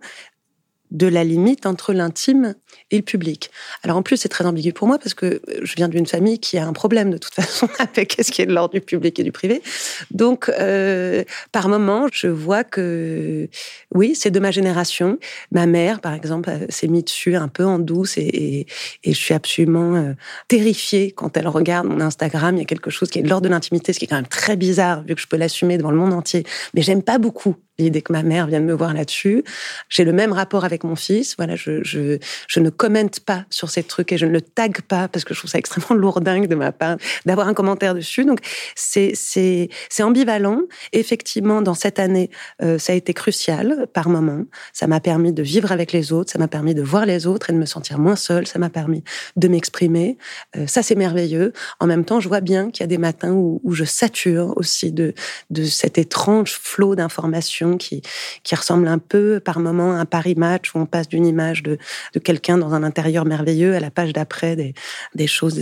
de 0.91 1.07
la 1.07 1.25
limite 1.25 1.67
entre 1.67 1.93
l'intime 1.93 2.55
et 2.91 2.97
le 2.97 3.03
public. 3.03 3.51
Alors 3.83 3.97
en 3.97 4.03
plus, 4.03 4.17
c'est 4.17 4.29
très 4.29 4.45
ambigu 4.45 4.73
pour 4.73 4.87
moi 4.87 4.99
parce 4.99 5.15
que 5.15 5.41
je 5.63 5.75
viens 5.75 5.89
d'une 5.89 6.07
famille 6.07 6.39
qui 6.39 6.59
a 6.59 6.67
un 6.67 6.73
problème 6.73 7.11
de 7.11 7.19
toute 7.19 7.35
façon 7.43 7.69
avec 7.79 8.17
ce 8.21 8.31
qui 8.31 8.43
est 8.43 8.47
de 8.47 8.53
l'ordre 8.53 8.75
du 8.75 8.81
public 8.81 9.19
et 9.19 9.23
du 9.23 9.33
privé. 9.33 9.63
Donc, 10.11 10.49
euh, 10.49 11.25
par 11.53 11.69
moment, 11.69 12.07
je 12.13 12.29
vois 12.29 12.65
que 12.65 13.49
oui, 13.95 14.15
c'est 14.15 14.31
de 14.31 14.41
ma 14.41 14.51
génération. 14.51 15.19
Ma 15.53 15.67
mère, 15.67 16.01
par 16.01 16.15
exemple, 16.15 16.51
s'est 16.69 16.89
mise 16.89 17.05
dessus 17.05 17.37
un 17.37 17.49
peu 17.49 17.65
en 17.65 17.79
douce 17.79 18.19
et, 18.19 18.67
je 19.05 19.13
suis 19.13 19.35
absolument 19.35 19.95
euh, 19.95 20.13
terrifiée 20.49 21.13
quand 21.13 21.37
elle 21.37 21.49
regarde 21.49 21.87
mon 21.87 22.01
Instagram. 22.01 22.57
Il 22.57 22.59
y 22.59 22.63
a 22.63 22.67
quelque 22.67 22.91
chose 22.91 23.09
qui 23.11 23.19
est 23.19 23.23
de 23.23 23.29
l'ordre 23.29 23.45
de 23.45 23.51
l'intimité, 23.51 23.93
ce 23.93 23.99
qui 23.99 24.05
est 24.05 24.09
quand 24.09 24.17
même 24.17 24.27
très 24.27 24.57
bizarre 24.57 25.03
vu 25.03 25.15
que 25.15 25.21
je 25.21 25.27
peux 25.27 25.37
l'assumer 25.37 25.79
devant 25.79 25.91
le 25.91 25.97
monde 25.97 26.13
entier. 26.13 26.45
Mais 26.75 26.83
j'aime 26.83 27.03
pas 27.03 27.19
beaucoup 27.19 27.57
l'idée 27.79 28.03
que 28.03 28.13
ma 28.13 28.23
mère 28.23 28.47
vienne 28.47 28.65
me 28.65 28.73
voir 28.73 28.95
là-dessus. 28.95 29.45
J'ai 29.89 30.05
le 30.05 30.13
même 30.13 30.33
rapport 30.33 30.65
avec 30.65 30.85
mon 30.85 30.97
fils. 30.97 31.35
Voilà, 31.37 31.57
je, 31.57 31.83
je, 31.85 32.19
je 32.49 32.61
ne 32.61 32.71
commente 32.71 33.21
pas 33.21 33.45
sur 33.51 33.71
ces 33.71 33.83
trucs 33.83 34.13
et 34.13 34.19
je 34.19 34.27
ne 34.27 34.33
le 34.33 34.41
tag 34.41 34.81
pas 34.83 35.09
parce 35.09 35.25
que 35.25 35.35
je 35.35 35.41
trouve 35.41 35.51
ça 35.51 35.59
extrêmement 35.59 35.95
lourdingue 36.01 36.49
de 36.49 36.55
ma 36.55 36.73
part 36.73 36.97
d'avoir 37.27 37.49
un 37.49 37.55
commentaire 37.55 37.95
dessus. 37.95 38.25
Donc 38.25 38.41
c'est 38.75 39.13
c'est 39.15 39.69
c'est 39.89 40.03
ambivalent. 40.03 40.61
Effectivement, 40.93 41.63
dans 41.63 41.75
cette 41.75 41.99
année, 41.99 42.31
euh, 42.63 42.79
ça 42.79 42.93
a 42.93 42.97
été 42.97 43.13
crucial 43.13 43.87
par 43.93 44.09
moment. 44.09 44.45
Ça 44.73 44.87
m'a 44.87 45.01
permis 45.01 45.33
de 45.33 45.43
vivre 45.43 45.73
avec 45.73 45.93
les 45.93 46.13
autres, 46.13 46.33
ça 46.33 46.39
m'a 46.39 46.49
permis 46.49 46.75
de 46.75 46.83
voir 46.83 47.07
les 47.07 47.27
autres 47.27 47.51
et 47.51 47.53
de 47.53 47.59
me 47.59 47.67
sentir 47.67 47.99
moins 47.99 48.17
seule. 48.17 48.47
Ça 48.47 48.59
m'a 48.59 48.71
permis 48.71 49.05
de 49.37 49.49
m'exprimer. 49.49 50.17
Euh, 50.57 50.67
ça 50.67 50.83
c'est 50.83 50.95
merveilleux. 50.95 51.53
En 51.81 51.87
même 51.87 52.05
temps, 52.05 52.21
je 52.21 52.29
vois 52.29 52.41
bien 52.41 52.71
qu'il 52.71 52.81
y 52.81 52.85
a 52.85 52.89
des 52.89 52.99
matins 52.99 53.33
où, 53.33 53.61
où 53.65 53.73
je 53.73 53.85
sature 53.85 54.55
aussi 54.57 54.93
de 54.93 55.15
de 55.51 55.65
cet 55.65 55.99
étrange 55.99 56.53
flot 56.53 56.95
d'informations 56.95 57.66
qui 57.75 58.03
qui 58.45 58.55
ressemble 58.55 58.87
un 58.87 58.99
peu 58.99 59.41
par 59.41 59.59
moment 59.59 59.93
à 59.93 59.97
un 59.97 60.05
Paris 60.05 60.37
Match 60.37 60.75
où 60.75 60.79
on 60.79 60.87
passe 60.87 61.09
d'une 61.09 61.27
image 61.27 61.65
de 61.65 61.79
de 62.15 62.21
quelqu'un 62.21 62.59
dans 62.59 62.75
un 62.75 62.83
intérieur 62.83 63.25
merveilleux, 63.25 63.75
à 63.75 63.81
la 63.81 63.91
page 63.91 64.13
d'après, 64.13 64.57
des, 64.57 64.75
des 65.15 65.27
choses 65.27 65.59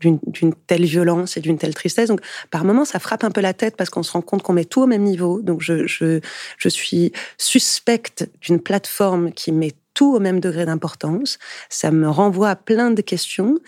d'une 0.00 0.54
telle 0.66 0.84
violence 0.84 1.36
et 1.36 1.40
d'une 1.40 1.58
telle 1.58 1.74
tristesse. 1.74 2.08
Donc, 2.08 2.20
par 2.50 2.64
moments, 2.64 2.84
ça 2.84 2.98
frappe 2.98 3.24
un 3.24 3.30
peu 3.30 3.40
la 3.40 3.54
tête 3.54 3.76
parce 3.76 3.90
qu'on 3.90 4.02
se 4.02 4.12
rend 4.12 4.22
compte 4.22 4.42
qu'on 4.42 4.52
met 4.52 4.64
tout 4.64 4.82
au 4.82 4.86
même 4.86 5.02
niveau. 5.02 5.40
Donc, 5.42 5.62
je, 5.62 5.86
je, 5.86 6.20
je 6.58 6.68
suis 6.68 7.12
suspecte 7.38 8.28
d'une 8.40 8.60
plateforme 8.60 9.32
qui 9.32 9.52
met 9.52 9.72
tout 10.00 10.14
au 10.14 10.18
même 10.18 10.40
degré 10.40 10.64
d'importance. 10.64 11.38
Ça 11.68 11.90
me 11.90 12.08
renvoie 12.08 12.48
à 12.48 12.56
plein 12.56 12.90
de 12.90 13.02
questions. 13.02 13.58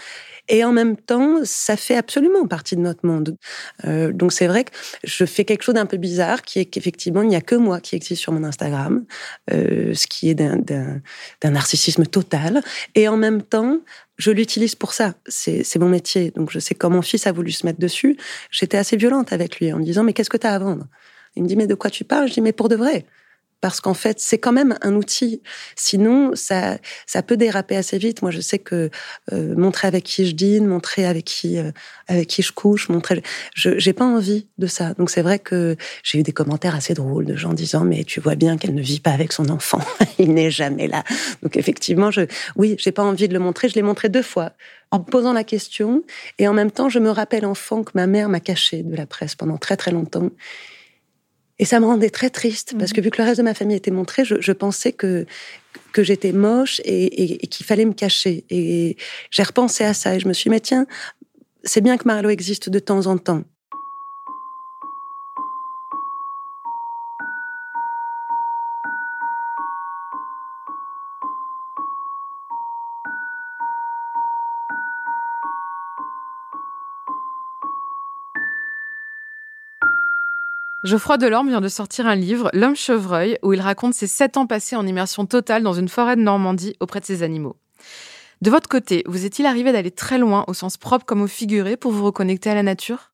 Et 0.48 0.64
en 0.64 0.72
même 0.72 0.96
temps, 0.96 1.40
ça 1.44 1.76
fait 1.76 1.94
absolument 1.94 2.46
partie 2.46 2.74
de 2.74 2.80
notre 2.80 3.06
monde. 3.06 3.36
Euh, 3.84 4.14
donc 4.14 4.32
c'est 4.32 4.46
vrai 4.46 4.64
que 4.64 4.70
je 5.04 5.26
fais 5.26 5.44
quelque 5.44 5.62
chose 5.62 5.74
d'un 5.74 5.84
peu 5.84 5.98
bizarre, 5.98 6.40
qui 6.40 6.58
est 6.58 6.64
qu'effectivement, 6.64 7.20
il 7.20 7.28
n'y 7.28 7.36
a 7.36 7.42
que 7.42 7.54
moi 7.54 7.80
qui 7.80 7.96
existe 7.96 8.22
sur 8.22 8.32
mon 8.32 8.44
Instagram, 8.44 9.04
euh, 9.52 9.92
ce 9.92 10.06
qui 10.06 10.30
est 10.30 10.34
d'un 10.34 11.02
narcissisme 11.44 12.06
total. 12.06 12.62
Et 12.94 13.08
en 13.08 13.18
même 13.18 13.42
temps, 13.42 13.80
je 14.16 14.30
l'utilise 14.30 14.74
pour 14.74 14.94
ça. 14.94 15.12
C'est 15.26 15.76
mon 15.78 15.90
métier. 15.90 16.30
Donc 16.30 16.50
je 16.50 16.60
sais 16.60 16.74
quand 16.74 16.88
mon 16.88 17.02
fils 17.02 17.26
a 17.26 17.32
voulu 17.32 17.52
se 17.52 17.66
mettre 17.66 17.78
dessus, 17.78 18.16
j'étais 18.50 18.78
assez 18.78 18.96
violente 18.96 19.34
avec 19.34 19.60
lui 19.60 19.70
en 19.70 19.78
me 19.78 19.84
disant, 19.84 20.02
mais 20.02 20.14
qu'est-ce 20.14 20.30
que 20.30 20.38
tu 20.38 20.46
as 20.46 20.54
à 20.54 20.58
vendre? 20.58 20.86
Il 21.36 21.42
me 21.42 21.48
dit, 21.48 21.56
mais 21.56 21.66
de 21.66 21.74
quoi 21.74 21.90
tu 21.90 22.04
parles? 22.04 22.28
Je 22.28 22.32
dis, 22.32 22.40
mais 22.40 22.52
pour 22.52 22.70
de 22.70 22.76
vrai 22.76 23.04
parce 23.62 23.80
qu'en 23.80 23.94
fait, 23.94 24.18
c'est 24.18 24.38
quand 24.38 24.52
même 24.52 24.76
un 24.82 24.94
outil. 24.96 25.40
Sinon, 25.76 26.32
ça, 26.34 26.78
ça 27.06 27.22
peut 27.22 27.36
déraper 27.36 27.76
assez 27.76 27.96
vite. 27.96 28.20
Moi, 28.20 28.32
je 28.32 28.40
sais 28.40 28.58
que 28.58 28.90
euh, 29.32 29.54
montrer 29.56 29.86
avec 29.86 30.02
qui 30.02 30.26
je 30.26 30.34
dîne, 30.34 30.66
montrer 30.66 31.06
avec 31.06 31.24
qui, 31.24 31.58
euh, 31.58 31.70
avec 32.08 32.26
qui 32.26 32.42
je 32.42 32.52
couche, 32.52 32.88
montrer, 32.88 33.22
je 33.54 33.78
j'ai 33.78 33.92
pas 33.92 34.04
envie 34.04 34.48
de 34.58 34.66
ça. 34.66 34.94
Donc 34.94 35.10
c'est 35.10 35.22
vrai 35.22 35.38
que 35.38 35.76
j'ai 36.02 36.18
eu 36.18 36.22
des 36.24 36.32
commentaires 36.32 36.74
assez 36.74 36.92
drôles 36.92 37.24
de 37.24 37.36
gens 37.36 37.52
disant 37.52 37.84
mais 37.84 38.02
tu 38.02 38.18
vois 38.18 38.34
bien 38.34 38.58
qu'elle 38.58 38.74
ne 38.74 38.82
vit 38.82 38.98
pas 38.98 39.12
avec 39.12 39.32
son 39.32 39.48
enfant, 39.48 39.80
il 40.18 40.34
n'est 40.34 40.50
jamais 40.50 40.88
là. 40.88 41.04
Donc 41.44 41.56
effectivement, 41.56 42.10
je, 42.10 42.22
oui, 42.56 42.74
j'ai 42.78 42.92
pas 42.92 43.04
envie 43.04 43.28
de 43.28 43.32
le 43.32 43.38
montrer. 43.38 43.68
Je 43.68 43.76
l'ai 43.76 43.82
montré 43.82 44.08
deux 44.08 44.22
fois 44.22 44.52
en 44.90 44.98
posant 44.98 45.32
la 45.32 45.44
question. 45.44 46.02
Et 46.40 46.48
en 46.48 46.52
même 46.52 46.72
temps, 46.72 46.88
je 46.88 46.98
me 46.98 47.10
rappelle 47.10 47.46
enfant 47.46 47.84
que 47.84 47.92
ma 47.94 48.08
mère 48.08 48.28
m'a 48.28 48.40
caché 48.40 48.82
de 48.82 48.96
la 48.96 49.06
presse 49.06 49.36
pendant 49.36 49.56
très 49.56 49.76
très 49.76 49.92
longtemps. 49.92 50.30
Et 51.62 51.64
ça 51.64 51.78
me 51.78 51.86
rendait 51.86 52.10
très 52.10 52.28
triste 52.28 52.74
parce 52.76 52.92
que 52.92 53.00
vu 53.00 53.12
que 53.12 53.22
le 53.22 53.24
reste 53.24 53.38
de 53.38 53.44
ma 53.44 53.54
famille 53.54 53.76
était 53.76 53.92
montré, 53.92 54.24
je, 54.24 54.50
pensais 54.50 54.92
que 54.92 55.26
que 55.92 56.02
j'étais 56.02 56.32
moche 56.32 56.80
et, 56.84 57.44
et 57.44 57.46
qu'il 57.46 57.64
fallait 57.64 57.84
me 57.84 57.92
cacher. 57.92 58.44
Et 58.50 58.96
j'ai 59.30 59.44
repensé 59.44 59.84
à 59.84 59.94
ça 59.94 60.16
et 60.16 60.18
je 60.18 60.26
me 60.26 60.32
suis 60.32 60.48
dit, 60.48 60.50
mais 60.50 60.58
tiens, 60.58 60.88
c'est 61.62 61.80
bien 61.80 61.98
que 61.98 62.02
Marlo 62.04 62.30
existe 62.30 62.68
de 62.68 62.80
temps 62.80 63.06
en 63.06 63.16
temps. 63.16 63.44
Geoffroy 80.84 81.16
Delorme 81.16 81.48
vient 81.48 81.60
de 81.60 81.68
sortir 81.68 82.08
un 82.08 82.16
livre, 82.16 82.50
L'homme 82.52 82.74
chevreuil, 82.74 83.38
où 83.44 83.52
il 83.52 83.60
raconte 83.60 83.94
ses 83.94 84.08
sept 84.08 84.36
ans 84.36 84.48
passés 84.48 84.74
en 84.74 84.84
immersion 84.84 85.26
totale 85.26 85.62
dans 85.62 85.74
une 85.74 85.88
forêt 85.88 86.16
de 86.16 86.22
Normandie 86.22 86.74
auprès 86.80 86.98
de 86.98 87.04
ses 87.04 87.22
animaux. 87.22 87.54
De 88.40 88.50
votre 88.50 88.68
côté, 88.68 89.04
vous 89.06 89.24
est-il 89.24 89.46
arrivé 89.46 89.70
d'aller 89.70 89.92
très 89.92 90.18
loin, 90.18 90.44
au 90.48 90.54
sens 90.54 90.76
propre 90.76 91.04
comme 91.04 91.22
au 91.22 91.28
figuré, 91.28 91.76
pour 91.76 91.92
vous 91.92 92.04
reconnecter 92.04 92.50
à 92.50 92.56
la 92.56 92.64
nature? 92.64 93.12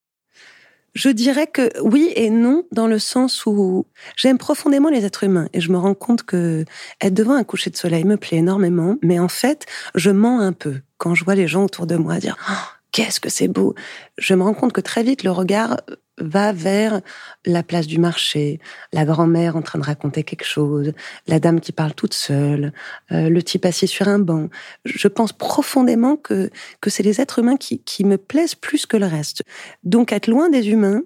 Je 0.95 1.11
dirais 1.11 1.47
que 1.47 1.71
oui 1.83 2.11
et 2.17 2.31
non, 2.31 2.65
dans 2.73 2.87
le 2.87 2.99
sens 2.99 3.45
où 3.45 3.85
j'aime 4.17 4.39
profondément 4.39 4.89
les 4.89 5.05
êtres 5.05 5.25
humains 5.25 5.49
et 5.53 5.61
je 5.61 5.71
me 5.71 5.77
rends 5.77 5.95
compte 5.95 6.23
que 6.23 6.65
être 7.03 7.13
devant 7.13 7.35
un 7.35 7.45
coucher 7.45 7.69
de 7.69 7.77
soleil 7.77 8.05
me 8.05 8.17
plaît 8.17 8.39
énormément, 8.39 8.97
mais 9.03 9.19
en 9.19 9.29
fait, 9.29 9.67
je 9.95 10.11
mens 10.11 10.41
un 10.41 10.55
peu 10.55 10.81
quand 10.97 11.15
je 11.15 11.25
vois 11.25 11.35
les 11.35 11.47
gens 11.47 11.65
autour 11.65 11.87
de 11.87 11.97
moi 11.97 12.19
dire 12.19 12.39
oh, 12.51 12.55
qu'est-ce 12.93 13.21
que 13.21 13.29
c'est 13.29 13.47
beau. 13.47 13.75
Je 14.17 14.33
me 14.33 14.43
rends 14.43 14.55
compte 14.55 14.73
que 14.73 14.81
très 14.81 15.03
vite 15.03 15.23
le 15.23 15.31
regard 15.31 15.77
va 16.21 16.53
vers 16.53 17.01
la 17.47 17.63
place 17.63 17.87
du 17.87 17.99
marché, 17.99 18.61
la 18.93 19.05
grand-mère 19.05 19.57
en 19.57 19.63
train 19.63 19.79
de 19.79 19.85
raconter 19.85 20.23
quelque 20.25 20.45
chose, 20.45 20.93
la 21.27 21.41
dame 21.41 21.61
qui 21.61 21.73
parle 21.73 21.95
toute 21.95 22.15
seule, 22.15 22.73
euh, 23.13 23.29
le 23.29 23.43
type 23.43 23.65
assis 23.65 23.89
sur 23.89 24.09
un 24.09 24.19
banc. 24.19 24.49
Je 24.85 25.09
pense 25.09 25.33
profondément 25.33 26.17
que, 26.17 26.51
que 26.81 26.91
c'est 26.91 27.03
les 27.03 27.21
êtres 27.21 27.39
humains 27.39 27.57
qui, 27.57 27.81
qui 27.81 28.05
me 28.05 28.19
plaisent 28.19 28.55
plus 28.55 28.87
que 28.87 28.97
le 28.97 29.07
reste. 29.07 29.43
Donc 29.85 30.13
être 30.13 30.27
loin 30.27 30.49
des 30.49 30.71
humains, 30.71 31.03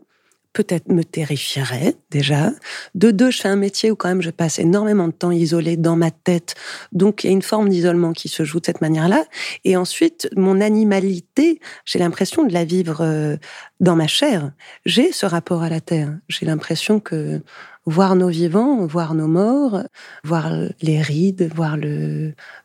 peut-être 0.52 0.88
me 0.88 1.02
terrifierait 1.02 1.94
déjà. 2.11 2.50
De 2.94 3.11
deux, 3.11 3.30
je 3.30 3.40
fais 3.40 3.49
un 3.49 3.56
métier 3.56 3.90
où 3.90 3.97
quand 3.97 4.09
même 4.09 4.23
je 4.23 4.30
passe 4.30 4.59
énormément 4.59 5.09
de 5.09 5.12
temps 5.12 5.30
isolé 5.30 5.76
dans 5.76 5.97
ma 5.97 6.11
tête, 6.11 6.54
donc 6.92 7.25
il 7.25 7.28
y 7.28 7.30
a 7.30 7.32
une 7.32 7.42
forme 7.42 7.68
d'isolement 7.68 8.12
qui 8.12 8.28
se 8.28 8.44
joue 8.44 8.61
de 8.61 8.66
cette 8.66 8.80
manière-là. 8.80 9.25
Et 9.64 9.76
ensuite, 9.76 10.28
mon 10.37 10.61
animalité, 10.61 11.61
j'ai 11.85 11.99
l'impression 11.99 12.44
de 12.44 12.52
la 12.52 12.64
vivre 12.64 13.00
euh, 13.00 13.37
dans 13.80 13.97
ma 13.97 14.06
chair. 14.06 14.52
J'ai 14.85 15.12
ce 15.12 15.26
rapport 15.26 15.62
à 15.62 15.68
la 15.68 15.80
terre. 15.80 16.18
J'ai 16.28 16.47
l'impression 16.47 17.00
que 17.00 17.40
voir 17.87 18.14
nos 18.14 18.28
vivants, 18.28 18.87
voir 18.87 19.14
nos 19.14 19.26
morts, 19.26 19.82
voir 20.25 20.52
les 20.82 21.02
rides, 21.02 21.50
voir 21.54 21.76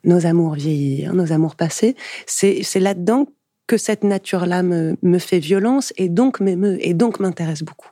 nos 0.03 0.25
amours 0.25 0.53
vieillir, 0.53 1.13
nos 1.13 1.31
amours 1.31 1.55
passés, 1.55 1.95
c'est 2.27 2.79
là-dedans 2.79 3.27
que 3.67 3.77
cette 3.77 4.03
nature-là 4.03 4.63
me, 4.63 4.97
me, 5.01 5.19
fait 5.19 5.39
violence 5.39 5.93
et 5.97 6.09
donc 6.09 6.39
m'émeut 6.39 6.77
et 6.79 6.93
donc 6.93 7.19
m'intéresse 7.19 7.63
beaucoup. 7.63 7.89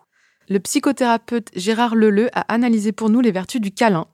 Le 0.48 0.60
psychothérapeute 0.60 1.50
Gérard 1.56 1.96
Leleu 1.96 2.30
a 2.34 2.42
analysé 2.54 2.92
pour 2.92 3.10
nous 3.10 3.20
les 3.20 3.32
vertus 3.32 3.60
du 3.60 3.72
câlin, 3.72 4.08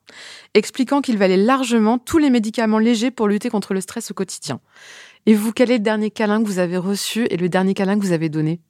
expliquant 0.53 1.01
qu'il 1.01 1.17
valait 1.17 1.37
largement 1.37 1.97
tous 1.97 2.17
les 2.17 2.29
médicaments 2.29 2.79
légers 2.79 3.11
pour 3.11 3.27
lutter 3.27 3.49
contre 3.49 3.73
le 3.73 3.81
stress 3.81 4.11
au 4.11 4.13
quotidien. 4.13 4.61
Et 5.25 5.35
vous, 5.35 5.51
quel 5.51 5.69
est 5.71 5.77
le 5.77 5.83
dernier 5.83 6.09
câlin 6.09 6.41
que 6.41 6.47
vous 6.47 6.59
avez 6.59 6.77
reçu 6.77 7.25
et 7.29 7.37
le 7.37 7.49
dernier 7.49 7.73
câlin 7.73 7.99
que 7.99 8.05
vous 8.05 8.13
avez 8.13 8.29
donné? 8.29 8.61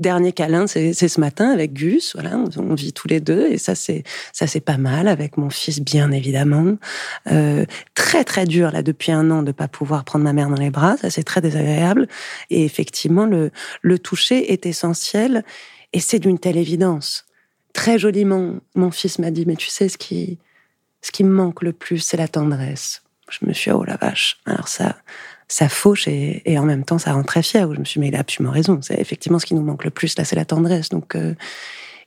Dernier 0.00 0.32
câlin, 0.32 0.66
c'est 0.66 0.92
ce 0.92 1.20
matin 1.20 1.50
avec 1.50 1.72
Gus. 1.72 2.14
Voilà, 2.14 2.36
on, 2.56 2.74
vit 2.74 2.92
tous 2.92 3.06
les 3.06 3.20
deux 3.20 3.46
et 3.46 3.58
ça 3.58 3.76
c'est 3.76 4.02
ça 4.32 4.48
c'est 4.48 4.60
pas 4.60 4.76
mal 4.76 5.06
avec 5.06 5.36
mon 5.36 5.50
fils 5.50 5.80
bien 5.80 6.10
évidemment. 6.10 6.76
Euh, 7.30 7.64
très 7.94 8.24
très 8.24 8.44
dur 8.44 8.72
là 8.72 8.82
depuis 8.82 9.12
un 9.12 9.30
an 9.30 9.44
de 9.44 9.52
pas 9.52 9.68
pouvoir 9.68 10.04
prendre 10.04 10.24
ma 10.24 10.32
mère 10.32 10.48
dans 10.48 10.60
les 10.60 10.70
bras, 10.70 10.96
ça 10.96 11.10
c'est 11.10 11.22
très 11.22 11.40
désagréable. 11.40 12.08
Et 12.50 12.64
effectivement 12.64 13.24
le 13.24 13.52
le 13.82 13.98
toucher 14.00 14.52
est 14.52 14.66
essentiel 14.66 15.44
et 15.92 16.00
c'est 16.00 16.18
d'une 16.18 16.40
telle 16.40 16.56
évidence. 16.56 17.24
Très 17.72 17.96
joliment, 17.96 18.54
mon 18.74 18.90
fils 18.90 19.20
m'a 19.20 19.30
dit 19.30 19.46
mais 19.46 19.56
tu 19.56 19.68
sais 19.68 19.88
ce 19.88 19.96
qui 19.96 20.38
ce 21.02 21.12
qui 21.12 21.22
me 21.22 21.32
manque 21.32 21.62
le 21.62 21.72
plus 21.72 21.98
c'est 21.98 22.16
la 22.16 22.26
tendresse. 22.26 23.02
Je 23.30 23.46
me 23.46 23.52
suis 23.52 23.70
dit, 23.70 23.76
oh 23.76 23.84
la 23.84 23.96
vache. 23.96 24.38
Alors 24.44 24.66
ça 24.66 24.96
ça 25.48 25.68
fauche 25.68 26.08
et, 26.08 26.42
en 26.58 26.64
même 26.64 26.84
temps 26.84 26.98
ça 26.98 27.12
rend 27.12 27.22
très 27.22 27.42
fier. 27.42 27.72
Je 27.74 27.80
me 27.80 27.84
suis 27.84 27.98
dit, 27.98 28.00
mais 28.00 28.08
il 28.08 28.16
a 28.16 28.20
absolument 28.20 28.52
raison. 28.52 28.80
C'est 28.82 29.00
effectivement 29.00 29.38
ce 29.38 29.46
qui 29.46 29.54
nous 29.54 29.62
manque 29.62 29.84
le 29.84 29.90
plus 29.90 30.16
là, 30.16 30.24
c'est 30.24 30.36
la 30.36 30.44
tendresse. 30.44 30.88
Donc, 30.88 31.14
euh, 31.14 31.34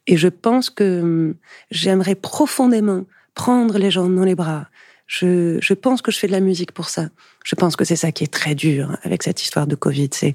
et 0.08 0.17
je 0.17 0.27
pense 0.27 0.70
que 0.70 1.01
hum, 1.01 1.36
j'aimerais 1.72 2.15
profondément 2.15 3.06
prendre 3.34 3.77
les 3.77 3.91
gens 3.91 4.10
dans 4.10 4.24
les 4.24 4.36
bras, 4.36 4.67
je, 5.08 5.58
je 5.62 5.74
pense 5.74 6.01
que 6.01 6.12
je 6.12 6.20
fais 6.20 6.27
de 6.27 6.34
la 6.34 6.41
musique 6.41 6.74
pour 6.74 6.89
ça. 6.89 7.08
Je 7.46 7.56
pense 7.56 7.77
que 7.77 7.86
c'est 7.86 7.96
ça 7.96 8.12
qui 8.12 8.25
est 8.25 8.34
très 8.34 8.56
dur 8.56 8.98
avec 9.03 9.24
cette 9.24 9.41
histoire 9.41 9.65
de 9.65 9.75
Covid, 9.75 10.10
c'est 10.12 10.34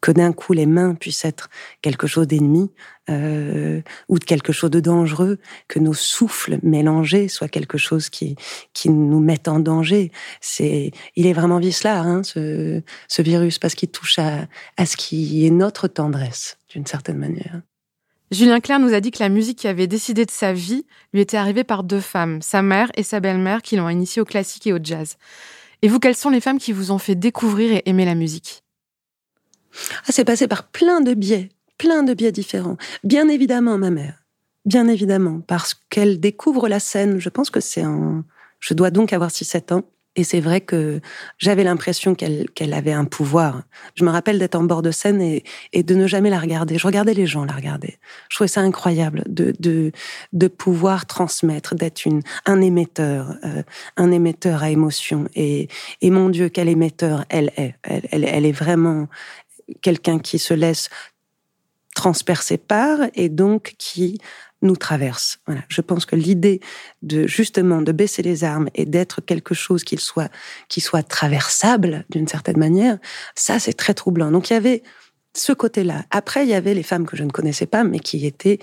que 0.00 0.10
d'un 0.10 0.32
coup 0.32 0.54
les 0.54 0.64
mains 0.64 0.94
puissent 0.94 1.26
être 1.26 1.50
quelque 1.82 2.06
chose 2.06 2.26
d'ennemi 2.26 2.70
euh, 3.10 3.80
ou 4.08 4.18
de 4.18 4.24
quelque 4.24 4.52
chose 4.52 4.70
de 4.70 4.80
dangereux, 4.80 5.38
que 5.68 5.78
nos 5.78 5.94
souffles 5.94 6.58
mélangés 6.62 7.28
soient 7.28 7.48
quelque 7.48 7.78
chose 7.78 8.08
qui 8.08 8.36
qui 8.72 8.90
nous 8.90 9.20
mette 9.20 9.48
en 9.48 9.60
danger. 9.60 10.12
C'est, 10.40 10.90
il 11.14 11.26
est 11.26 11.32
vraiment 11.32 11.58
vicelard, 11.58 12.06
hein, 12.06 12.22
ce, 12.22 12.82
ce 13.08 13.22
virus, 13.22 13.58
parce 13.58 13.74
qu'il 13.74 13.90
touche 13.90 14.18
à, 14.18 14.46
à 14.76 14.86
ce 14.86 14.96
qui 14.96 15.46
est 15.46 15.50
notre 15.50 15.88
tendresse 15.88 16.58
d'une 16.70 16.86
certaine 16.86 17.18
manière. 17.18 17.62
Julien 18.32 18.58
Clerc 18.58 18.80
nous 18.80 18.92
a 18.92 19.00
dit 19.00 19.12
que 19.12 19.22
la 19.22 19.28
musique 19.28 19.58
qui 19.58 19.68
avait 19.68 19.86
décidé 19.86 20.26
de 20.26 20.32
sa 20.32 20.52
vie 20.52 20.84
lui 21.12 21.20
était 21.20 21.36
arrivée 21.36 21.62
par 21.62 21.84
deux 21.84 22.00
femmes, 22.00 22.42
sa 22.42 22.60
mère 22.60 22.90
et 22.96 23.04
sa 23.04 23.20
belle-mère, 23.20 23.62
qui 23.62 23.76
l'ont 23.76 23.88
initié 23.88 24.20
au 24.20 24.24
classique 24.24 24.66
et 24.66 24.72
au 24.72 24.78
jazz. 24.82 25.16
Et 25.82 25.88
vous, 25.88 26.00
quelles 26.00 26.16
sont 26.16 26.30
les 26.30 26.40
femmes 26.40 26.58
qui 26.58 26.72
vous 26.72 26.90
ont 26.90 26.98
fait 26.98 27.14
découvrir 27.14 27.72
et 27.72 27.82
aimer 27.86 28.04
la 28.04 28.16
musique? 28.16 28.64
Ah, 30.06 30.10
C'est 30.10 30.24
passé 30.24 30.48
par 30.48 30.68
plein 30.68 31.00
de 31.00 31.14
biais, 31.14 31.50
plein 31.78 32.02
de 32.02 32.14
biais 32.14 32.32
différents. 32.32 32.76
Bien 33.04 33.28
évidemment, 33.28 33.78
ma 33.78 33.90
mère. 33.90 34.24
Bien 34.64 34.88
évidemment, 34.88 35.40
parce 35.46 35.74
qu'elle 35.90 36.18
découvre 36.18 36.68
la 36.68 36.80
scène. 36.80 37.20
Je 37.20 37.28
pense 37.28 37.50
que 37.50 37.60
c'est 37.60 37.82
un... 37.82 38.24
Je 38.58 38.74
dois 38.74 38.90
donc 38.90 39.12
avoir 39.12 39.30
6-7 39.30 39.74
ans. 39.74 39.82
Et 40.16 40.24
c'est 40.24 40.40
vrai 40.40 40.62
que 40.62 41.00
j'avais 41.38 41.62
l'impression 41.62 42.14
qu'elle 42.14 42.72
avait 42.72 42.92
un 42.92 43.04
pouvoir. 43.04 43.62
Je 43.94 44.02
me 44.02 44.10
rappelle 44.10 44.38
d'être 44.38 44.54
en 44.54 44.64
bord 44.64 44.80
de 44.80 44.90
scène 44.90 45.20
et, 45.20 45.44
et 45.74 45.82
de 45.82 45.94
ne 45.94 46.06
jamais 46.06 46.30
la 46.30 46.40
regarder. 46.40 46.78
Je 46.78 46.86
regardais 46.86 47.12
les 47.12 47.26
gens 47.26 47.44
la 47.44 47.52
regarder. 47.52 47.98
Je 48.30 48.36
trouvais 48.36 48.48
ça 48.48 48.62
incroyable 48.62 49.24
de 49.26 49.54
de, 49.60 49.92
de 50.32 50.48
pouvoir 50.48 51.04
transmettre, 51.04 51.74
d'être 51.74 52.02
un 52.46 52.60
émetteur, 52.62 53.36
euh, 53.44 53.62
un 53.98 54.10
émetteur 54.10 54.62
à 54.62 54.70
émotion. 54.70 55.28
Et, 55.34 55.68
et 56.00 56.10
mon 56.10 56.30
Dieu, 56.30 56.48
quel 56.48 56.70
émetteur 56.70 57.26
elle 57.28 57.52
est. 57.58 57.74
Elle, 57.82 58.24
elle 58.24 58.46
est 58.46 58.52
vraiment 58.52 59.08
quelqu'un 59.82 60.18
qui 60.18 60.38
se 60.38 60.54
laisse 60.54 60.88
transpercer 61.96 62.58
par 62.58 62.98
et 63.14 63.28
donc 63.28 63.74
qui 63.78 64.18
nous 64.62 64.76
traverse. 64.76 65.38
Voilà. 65.46 65.62
Je 65.68 65.80
pense 65.80 66.06
que 66.06 66.14
l'idée 66.14 66.60
de 67.02 67.26
justement 67.26 67.82
de 67.82 67.90
baisser 67.90 68.22
les 68.22 68.44
armes 68.44 68.68
et 68.74 68.84
d'être 68.84 69.20
quelque 69.20 69.54
chose 69.54 69.82
qui 69.82 69.96
soit 69.96 70.30
qui 70.68 70.80
soit 70.80 71.02
traversable 71.02 72.04
d'une 72.10 72.28
certaine 72.28 72.58
manière, 72.58 72.98
ça 73.34 73.58
c'est 73.58 73.72
très 73.72 73.94
troublant. 73.94 74.30
Donc 74.30 74.50
il 74.50 74.52
y 74.52 74.56
avait 74.56 74.82
ce 75.34 75.52
côté-là. 75.52 76.04
Après, 76.10 76.44
il 76.44 76.48
y 76.48 76.54
avait 76.54 76.74
les 76.74 76.82
femmes 76.82 77.06
que 77.06 77.16
je 77.16 77.24
ne 77.24 77.30
connaissais 77.30 77.66
pas, 77.66 77.84
mais 77.84 77.98
qui 77.98 78.24
étaient 78.24 78.58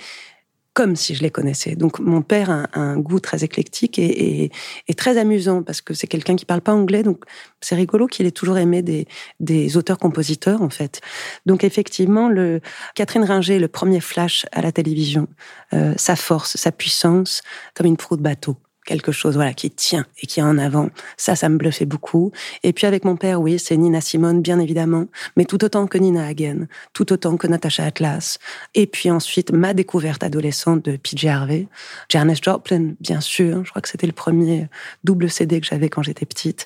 comme 0.74 0.96
si 0.96 1.14
je 1.14 1.22
les 1.22 1.30
connaissais. 1.30 1.76
Donc 1.76 2.00
mon 2.00 2.22
père 2.22 2.50
a 2.50 2.68
un 2.74 2.98
goût 2.98 3.20
très 3.20 3.44
éclectique 3.44 4.00
et, 4.00 4.52
très 4.98 5.18
amusant 5.18 5.64
parce 5.64 5.82
que 5.82 5.94
c'est 5.94 6.08
quelqu'un 6.08 6.36
qui 6.36 6.46
parle 6.46 6.62
pas 6.62 6.74
anglais, 6.74 7.04
donc 7.04 7.26
c'est 7.62 7.76
rigolo 7.76 8.08
qu'il 8.08 8.26
ait 8.26 8.32
toujours 8.32 8.58
aimé 8.58 8.82
des, 8.82 9.08
des 9.40 9.76
auteurs-compositeurs 9.78 10.62
en 10.62 10.70
fait. 10.70 11.02
Donc 11.46 11.64
effectivement, 11.64 12.30
le 12.30 12.62
Catherine 12.96 13.24
Ringer, 13.24 13.60
le 13.60 13.68
premier 13.68 14.00
flash 14.00 14.46
à 14.52 14.62
la 14.62 14.72
télévision, 14.72 15.28
euh, 15.74 15.94
sa 15.98 16.16
force, 16.16 16.58
sa 16.58 16.72
puissance, 16.72 17.42
comme 17.76 17.88
une 17.88 17.98
proue 17.98 18.18
de 18.18 18.22
bateau 18.22 18.58
quelque 18.86 19.12
chose 19.12 19.36
voilà 19.36 19.54
qui 19.54 19.72
tient 19.72 20.06
et 20.22 20.28
qui 20.28 20.40
est 20.40 20.44
en 20.44 20.58
avant. 20.58 20.90
Ça, 21.18 21.36
ça 21.36 21.50
me 21.50 21.58
bluffait 21.58 21.86
beaucoup. 21.86 22.32
Et 22.64 22.74
puis 22.74 22.88
avec 22.88 23.06
mon 23.06 23.16
père, 23.16 23.42
oui, 23.42 23.60
c'est 23.60 23.78
Nina 23.78 24.02
Simone, 24.02 24.42
bien 24.42 24.60
évidemment, 24.60 25.06
mais 25.38 25.46
tout 25.46 25.64
autant 25.64 25.88
que 25.88 25.98
Nina 25.98 26.26
Hagen, 26.26 26.68
tout 26.94 27.12
autant 27.14 27.38
que 27.38 27.48
Natasha 27.48 27.86
Atlas. 27.86 28.40
Et 28.76 28.88
puis 28.88 29.10
ensuite, 29.12 29.52
ma 29.52 29.74
découverte 29.74 30.24
adolescente 30.24 30.86
de 30.86 30.98
PJ 30.98 31.26
Harvey, 31.26 31.68
Janis 32.10 32.40
Joplin, 32.42 32.94
bien 33.00 33.22
sûr. 33.22 33.64
Je 33.66 33.70
crois 33.70 33.82
que 33.82 33.90
c'était 33.90 34.08
le 34.08 34.14
premier 34.14 34.68
double 35.04 35.30
CD 35.30 35.62
que 35.62 35.68
j'avais 35.68 35.90
quand 35.90 36.04
j'étais 36.04 36.26
petite. 36.26 36.66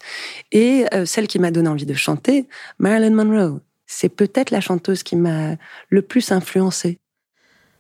Et 0.52 0.86
euh, 0.94 1.06
celle 1.06 1.28
qui 1.28 1.40
m'a 1.40 1.52
donné 1.52 1.70
envie 1.70 1.86
de 1.86 1.94
chanter, 1.94 2.48
Marilyn 2.80 3.12
Monroe. 3.12 3.60
C'est 3.86 4.10
peut-être 4.10 4.52
la 4.52 4.60
chanteuse 4.60 5.02
qui 5.02 5.16
m'a 5.16 5.56
le 5.90 6.02
plus 6.02 6.32
influencée. 6.32 7.00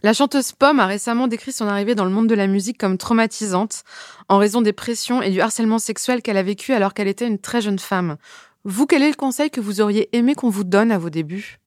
La 0.03 0.13
chanteuse 0.13 0.51
Pomme 0.51 0.79
a 0.79 0.85
récemment 0.85 1.27
décrit 1.27 1.51
son 1.51 1.67
arrivée 1.67 1.95
dans 1.95 2.05
le 2.05 2.11
monde 2.11 2.27
de 2.27 2.35
la 2.35 2.45
musique 2.45 2.77
comme 2.77 2.99
traumatisante 2.99 3.83
en 4.29 4.37
raison 4.37 4.61
des 4.61 4.73
pressions 4.73 5.23
et 5.23 5.31
du 5.31 5.41
harcèlement 5.41 5.79
sexuel 5.79 6.21
qu'elle 6.21 6.37
a 6.37 6.43
vécu 6.43 6.73
alors 6.73 6.93
qu'elle 6.93 7.07
était 7.07 7.27
une 7.27 7.39
très 7.39 7.61
jeune 7.61 7.79
femme. 7.79 8.17
Vous, 8.63 8.85
quel 8.85 9.01
est 9.01 9.09
le 9.09 9.15
conseil 9.15 9.49
que 9.49 9.59
vous 9.59 9.81
auriez 9.81 10.15
aimé 10.15 10.35
qu'on 10.35 10.49
vous 10.49 10.63
donne 10.63 10.91
à 10.91 10.99
vos 10.99 11.09
débuts? 11.09 11.59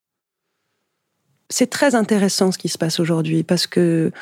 C'est 1.49 1.68
très 1.68 1.96
intéressant 1.96 2.52
ce 2.52 2.58
qui 2.58 2.68
se 2.68 2.78
passe 2.78 3.00
aujourd'hui 3.00 3.42
parce 3.42 3.66
que 3.66 4.12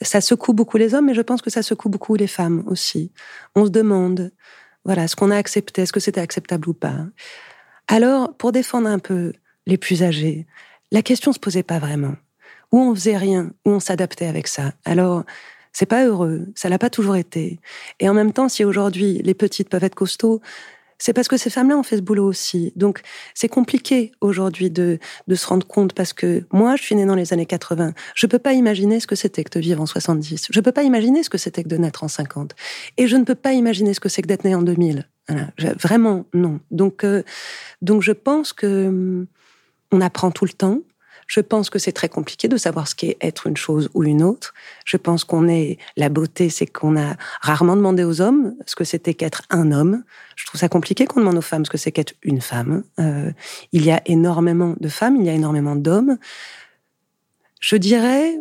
ça 0.00 0.22
secoue 0.22 0.54
beaucoup 0.54 0.78
les 0.78 0.94
hommes, 0.94 1.06
mais 1.06 1.14
je 1.14 1.20
pense 1.20 1.42
que 1.42 1.50
ça 1.50 1.62
secoue 1.62 1.90
beaucoup 1.90 2.14
les 2.14 2.26
femmes 2.26 2.64
aussi. 2.66 3.12
On 3.54 3.66
se 3.66 3.70
demande, 3.70 4.32
voilà, 4.86 5.06
ce 5.06 5.16
qu'on 5.16 5.30
a 5.30 5.36
accepté, 5.36 5.82
est-ce 5.82 5.92
que 5.92 6.00
c'était 6.00 6.22
acceptable 6.22 6.70
ou 6.70 6.72
pas? 6.72 7.04
Alors, 7.88 8.34
pour 8.38 8.52
défendre 8.52 8.88
un 8.88 8.98
peu 8.98 9.34
les 9.66 9.76
plus 9.76 10.02
âgés, 10.02 10.46
la 10.90 11.02
question 11.02 11.34
se 11.34 11.38
posait 11.38 11.62
pas 11.62 11.78
vraiment. 11.78 12.14
Ou 12.72 12.78
on 12.78 12.94
faisait 12.94 13.16
rien, 13.16 13.52
ou 13.64 13.70
on 13.70 13.80
s'adaptait 13.80 14.26
avec 14.26 14.46
ça. 14.46 14.72
Alors, 14.84 15.24
c'est 15.72 15.86
pas 15.86 16.04
heureux, 16.04 16.46
ça 16.54 16.68
l'a 16.68 16.78
pas 16.78 16.90
toujours 16.90 17.16
été. 17.16 17.60
Et 18.00 18.08
en 18.08 18.14
même 18.14 18.32
temps, 18.32 18.48
si 18.48 18.64
aujourd'hui 18.64 19.20
les 19.24 19.34
petites 19.34 19.68
peuvent 19.68 19.84
être 19.84 19.94
costauds, 19.94 20.40
c'est 21.00 21.14
parce 21.14 21.28
que 21.28 21.38
ces 21.38 21.48
femmes-là 21.48 21.78
ont 21.78 21.82
fait 21.82 21.96
ce 21.96 22.02
boulot 22.02 22.26
aussi. 22.26 22.72
Donc, 22.76 23.00
c'est 23.34 23.48
compliqué 23.48 24.12
aujourd'hui 24.20 24.70
de, 24.70 24.98
de 25.26 25.34
se 25.34 25.46
rendre 25.46 25.66
compte 25.66 25.94
parce 25.94 26.12
que 26.12 26.44
moi, 26.52 26.76
je 26.76 26.82
suis 26.82 26.94
née 26.94 27.06
dans 27.06 27.14
les 27.14 27.32
années 27.32 27.46
80. 27.46 27.94
Je 28.14 28.26
peux 28.26 28.38
pas 28.38 28.52
imaginer 28.52 29.00
ce 29.00 29.06
que 29.06 29.16
c'était 29.16 29.42
que 29.42 29.58
de 29.58 29.60
vivre 29.60 29.80
en 29.80 29.86
70. 29.86 30.48
Je 30.50 30.60
peux 30.60 30.72
pas 30.72 30.82
imaginer 30.82 31.22
ce 31.22 31.30
que 31.30 31.38
c'était 31.38 31.64
que 31.64 31.68
de 31.68 31.76
naître 31.78 32.04
en 32.04 32.08
50. 32.08 32.54
Et 32.98 33.06
je 33.06 33.16
ne 33.16 33.24
peux 33.24 33.34
pas 33.34 33.54
imaginer 33.54 33.94
ce 33.94 34.00
que 34.00 34.10
c'est 34.10 34.20
que 34.20 34.26
d'être 34.28 34.44
née 34.44 34.54
en 34.54 34.62
2000. 34.62 35.08
Vraiment, 35.78 36.26
non. 36.34 36.60
Donc, 36.70 37.04
euh, 37.04 37.22
donc, 37.82 38.02
je 38.02 38.12
pense 38.12 38.52
que 38.52 38.88
hum, 38.88 39.26
on 39.92 40.00
apprend 40.00 40.30
tout 40.30 40.44
le 40.44 40.52
temps. 40.52 40.80
Je 41.30 41.38
pense 41.38 41.70
que 41.70 41.78
c'est 41.78 41.92
très 41.92 42.08
compliqué 42.08 42.48
de 42.48 42.56
savoir 42.56 42.88
ce 42.88 42.96
qu'est 42.96 43.16
être 43.20 43.46
une 43.46 43.56
chose 43.56 43.88
ou 43.94 44.02
une 44.02 44.20
autre. 44.20 44.52
Je 44.84 44.96
pense 44.96 45.22
qu'on 45.22 45.46
est 45.46 45.78
la 45.96 46.08
beauté, 46.08 46.50
c'est 46.50 46.66
qu'on 46.66 46.98
a 46.98 47.14
rarement 47.40 47.76
demandé 47.76 48.02
aux 48.02 48.20
hommes 48.20 48.56
ce 48.66 48.74
que 48.74 48.82
c'était 48.82 49.14
qu'être 49.14 49.42
un 49.48 49.70
homme. 49.70 50.02
Je 50.34 50.44
trouve 50.46 50.58
ça 50.58 50.68
compliqué 50.68 51.06
qu'on 51.06 51.20
demande 51.20 51.38
aux 51.38 51.40
femmes 51.40 51.64
ce 51.64 51.70
que 51.70 51.78
c'est 51.78 51.92
qu'être 51.92 52.14
une 52.24 52.40
femme. 52.40 52.82
Euh, 52.98 53.30
il 53.70 53.84
y 53.84 53.92
a 53.92 54.02
énormément 54.06 54.74
de 54.80 54.88
femmes, 54.88 55.14
il 55.18 55.24
y 55.24 55.28
a 55.28 55.32
énormément 55.32 55.76
d'hommes. 55.76 56.18
Je 57.60 57.76
dirais, 57.76 58.36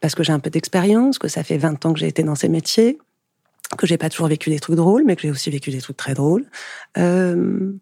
parce 0.00 0.16
que 0.16 0.24
j'ai 0.24 0.32
un 0.32 0.40
peu 0.40 0.50
d'expérience, 0.50 1.20
que 1.20 1.28
ça 1.28 1.44
fait 1.44 1.58
20 1.58 1.86
ans 1.86 1.92
que 1.92 2.00
j'ai 2.00 2.08
été 2.08 2.24
dans 2.24 2.34
ces 2.34 2.48
métiers, 2.48 2.98
que 3.78 3.86
j'ai 3.86 3.98
pas 3.98 4.10
toujours 4.10 4.26
vécu 4.26 4.50
des 4.50 4.58
trucs 4.58 4.74
drôles, 4.74 5.04
mais 5.06 5.14
que 5.14 5.22
j'ai 5.22 5.30
aussi 5.30 5.50
vécu 5.50 5.70
des 5.70 5.80
trucs 5.80 5.96
très 5.96 6.14
drôles. 6.14 6.46
Euh, 6.98 7.72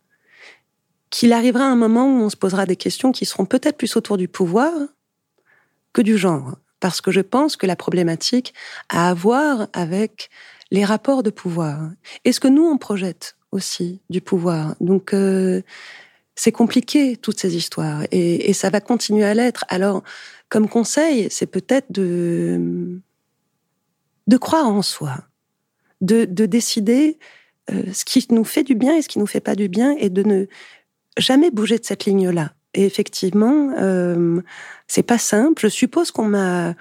qu'il 1.14 1.33
arrivera 1.33 1.62
un 1.66 1.76
moment 1.76 2.06
où 2.06 2.23
on 2.23 2.28
se 2.28 2.37
posera 2.37 2.66
des 2.66 2.75
questions 2.75 3.12
qui 3.12 3.25
seront 3.25 3.47
peut-être 3.47 3.76
plus 3.76 3.94
autour 3.94 4.16
du 4.16 4.26
pouvoir 4.26 4.73
que 5.92 6.02
du 6.02 6.18
genre. 6.18 6.56
Parce 6.80 7.00
que 7.00 7.12
je 7.12 7.21
pense 7.21 7.56
que 7.56 7.66
la 7.66 7.76
problématique 7.76 8.52
a 8.88 9.11
à 9.11 9.14
voir 9.14 9.68
avec 9.75 10.28
les 10.73 10.85
rapports 10.85 11.23
de 11.23 11.30
pouvoir. 11.30 11.88
Et 12.25 12.33
ce 12.33 12.40
que 12.40 12.49
nous, 12.49 12.64
on 12.64 12.78
projette 12.78 13.37
aussi 13.52 14.00
du 14.11 14.21
pouvoir. 14.21 14.75
Donc, 14.80 15.14
euh, 15.14 15.62
c'est 16.35 16.50
compliqué, 16.50 17.16
toutes 17.16 17.38
ces 17.38 17.54
histoires. 17.54 18.02
Et, 18.11 18.52
ça 18.52 18.71
va 18.71 18.80
continuer 18.80 19.23
à 19.23 19.35
l'être. 19.35 19.64
Alors, 19.68 20.02
comme 20.49 20.68
conseil, 20.68 21.28
c'est 21.30 21.47
peut-être 21.47 21.92
de, 21.92 23.00
de 24.26 24.37
croire 24.37 24.66
en 24.66 24.83
soi. 24.83 25.18
De, 26.00 26.25
de 26.25 26.44
décider 26.44 27.21
euh, 27.71 27.85
ce 27.92 28.04
qui 28.04 28.26
nous 28.30 28.42
fait 28.42 28.64
du 28.64 28.75
bien 28.75 28.97
et 28.97 29.02
ce 29.02 29.09
qui 29.09 29.21
nous 29.21 29.28
fait 29.28 29.38
pas 29.38 29.54
du 29.54 29.68
bien 29.68 29.94
et 29.97 30.11
de 30.11 30.25
ne 30.25 30.47
jamais 31.16 31.50
bougé 31.50 31.78
de 31.78 31.85
cette 31.85 32.04
ligne-là. 32.04 32.52
Et 32.75 32.85
effectivement, 32.85 33.73
euh, 33.78 34.40
c'est 34.88 35.02
pas 35.02 35.18
simple. 35.18 35.62
Je 35.62 35.68
suppose 35.68 36.11
qu'on 36.11 36.26
m'a, 36.26 36.75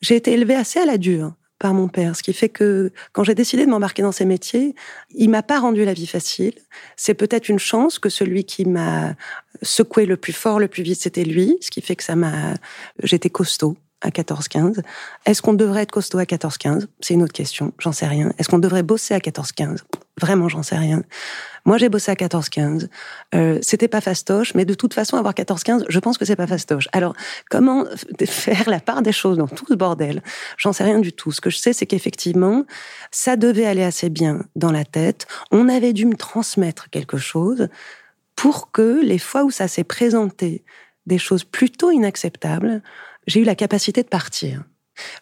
j'ai 0.00 0.16
été 0.16 0.32
élevée 0.32 0.56
assez 0.56 0.80
à 0.80 0.86
la 0.86 0.98
dure 0.98 1.34
par 1.60 1.72
mon 1.72 1.88
père, 1.88 2.16
ce 2.16 2.22
qui 2.22 2.32
fait 2.32 2.48
que 2.48 2.92
quand 3.12 3.22
j'ai 3.22 3.34
décidé 3.34 3.64
de 3.64 3.70
m'embarquer 3.70 4.02
dans 4.02 4.12
ces 4.12 4.24
métiers, 4.24 4.74
il 5.10 5.30
m'a 5.30 5.42
pas 5.42 5.60
rendu 5.60 5.84
la 5.84 5.94
vie 5.94 6.06
facile. 6.06 6.54
C'est 6.96 7.14
peut-être 7.14 7.48
une 7.48 7.60
chance 7.60 7.98
que 7.98 8.08
celui 8.08 8.44
qui 8.44 8.64
m'a 8.66 9.14
secoué 9.62 10.04
le 10.04 10.16
plus 10.16 10.32
fort, 10.32 10.58
le 10.58 10.68
plus 10.68 10.82
vite, 10.82 11.00
c'était 11.00 11.24
lui, 11.24 11.56
ce 11.60 11.70
qui 11.70 11.80
fait 11.80 11.96
que 11.96 12.02
ça 12.02 12.16
m'a, 12.16 12.54
j'étais 13.02 13.30
costaud 13.30 13.76
à 14.04 14.10
14-15. 14.10 14.80
Est-ce 15.26 15.42
qu'on 15.42 15.54
devrait 15.54 15.82
être 15.82 15.90
costaud 15.90 16.18
à 16.18 16.24
14-15 16.24 16.86
C'est 17.00 17.14
une 17.14 17.22
autre 17.22 17.32
question, 17.32 17.72
j'en 17.78 17.92
sais 17.92 18.06
rien. 18.06 18.32
Est-ce 18.38 18.48
qu'on 18.48 18.58
devrait 18.58 18.82
bosser 18.82 19.14
à 19.14 19.18
14-15 19.18 19.80
Vraiment, 20.20 20.48
j'en 20.48 20.62
sais 20.62 20.76
rien. 20.76 21.02
Moi, 21.64 21.78
j'ai 21.78 21.88
bossé 21.88 22.12
à 22.12 22.14
14-15. 22.14 22.88
Euh, 23.34 23.58
c'était 23.62 23.88
pas 23.88 24.00
fastoche, 24.00 24.54
mais 24.54 24.64
de 24.64 24.74
toute 24.74 24.94
façon, 24.94 25.16
avoir 25.16 25.34
14-15, 25.34 25.86
je 25.88 25.98
pense 25.98 26.18
que 26.18 26.24
c'est 26.24 26.36
pas 26.36 26.46
fastoche. 26.46 26.88
Alors, 26.92 27.14
comment 27.50 27.84
faire 28.26 28.68
la 28.68 28.80
part 28.80 29.02
des 29.02 29.12
choses 29.12 29.38
dans 29.38 29.48
tout 29.48 29.66
ce 29.68 29.74
bordel? 29.74 30.22
J'en 30.56 30.72
sais 30.72 30.84
rien 30.84 31.00
du 31.00 31.12
tout. 31.12 31.32
Ce 31.32 31.40
que 31.40 31.50
je 31.50 31.56
sais, 31.56 31.72
c'est 31.72 31.86
qu'effectivement, 31.86 32.64
ça 33.10 33.36
devait 33.36 33.66
aller 33.66 33.82
assez 33.82 34.10
bien 34.10 34.44
dans 34.54 34.70
la 34.70 34.84
tête. 34.84 35.26
On 35.50 35.68
avait 35.68 35.94
dû 35.94 36.06
me 36.06 36.16
transmettre 36.16 36.90
quelque 36.90 37.16
chose 37.16 37.68
pour 38.36 38.70
que 38.70 39.00
les 39.02 39.18
fois 39.18 39.44
où 39.44 39.50
ça 39.50 39.66
s'est 39.66 39.84
présenté 39.84 40.64
des 41.06 41.18
choses 41.18 41.44
plutôt 41.44 41.90
inacceptables, 41.90 42.82
j'ai 43.26 43.40
eu 43.40 43.44
la 43.44 43.54
capacité 43.54 44.02
de 44.02 44.08
partir. 44.08 44.64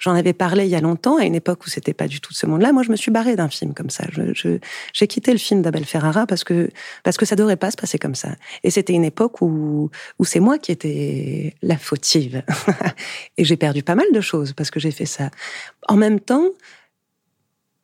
J'en 0.01 0.15
avais 0.15 0.33
parlé 0.33 0.65
il 0.65 0.71
y 0.71 0.75
a 0.75 0.81
longtemps, 0.81 1.17
à 1.17 1.25
une 1.25 1.35
époque 1.35 1.65
où 1.67 1.71
c'était 1.71 1.95
pas 1.95 2.09
du 2.09 2.21
tout 2.21 2.33
ce 2.35 2.47
monde-là. 2.47 2.73
Moi, 2.73 2.83
je 2.83 2.91
me 2.91 2.97
suis 2.97 3.11
barrée 3.11 3.37
d'un 3.37 3.49
film 3.49 3.75
comme 3.75 3.91
ça. 3.91 4.05
J'ai 4.93 5.07
quitté 5.07 5.33
le 5.33 5.39
film 5.39 5.63
d'Abel 5.63 5.85
Ferrara 5.85 6.27
parce 6.27 6.45
que 6.45 6.69
parce 7.05 7.17
que 7.17 7.25
ça 7.25 7.37
devrait 7.37 7.57
pas 7.57 7.71
se 7.71 7.77
passer 7.77 7.99
comme 7.99 8.15
ça. 8.15 8.35
Et 8.65 8.71
c'était 8.71 8.93
une 8.93 9.05
époque 9.05 9.41
où 9.41 9.91
où 10.19 10.25
c'est 10.25 10.41
moi 10.41 10.59
qui 10.59 10.73
étais 10.73 11.55
la 11.63 11.79
fautive. 11.79 12.43
et 13.39 13.45
j'ai 13.45 13.57
perdu 13.57 13.83
pas 13.83 13.95
mal 13.95 14.07
de 14.13 14.21
choses 14.21 14.53
parce 14.53 14.71
que 14.71 14.81
j'ai 14.81 14.91
fait 14.91 15.07
ça. 15.07 15.31
En 15.89 15.97
même 15.97 16.21
temps, 16.21 16.49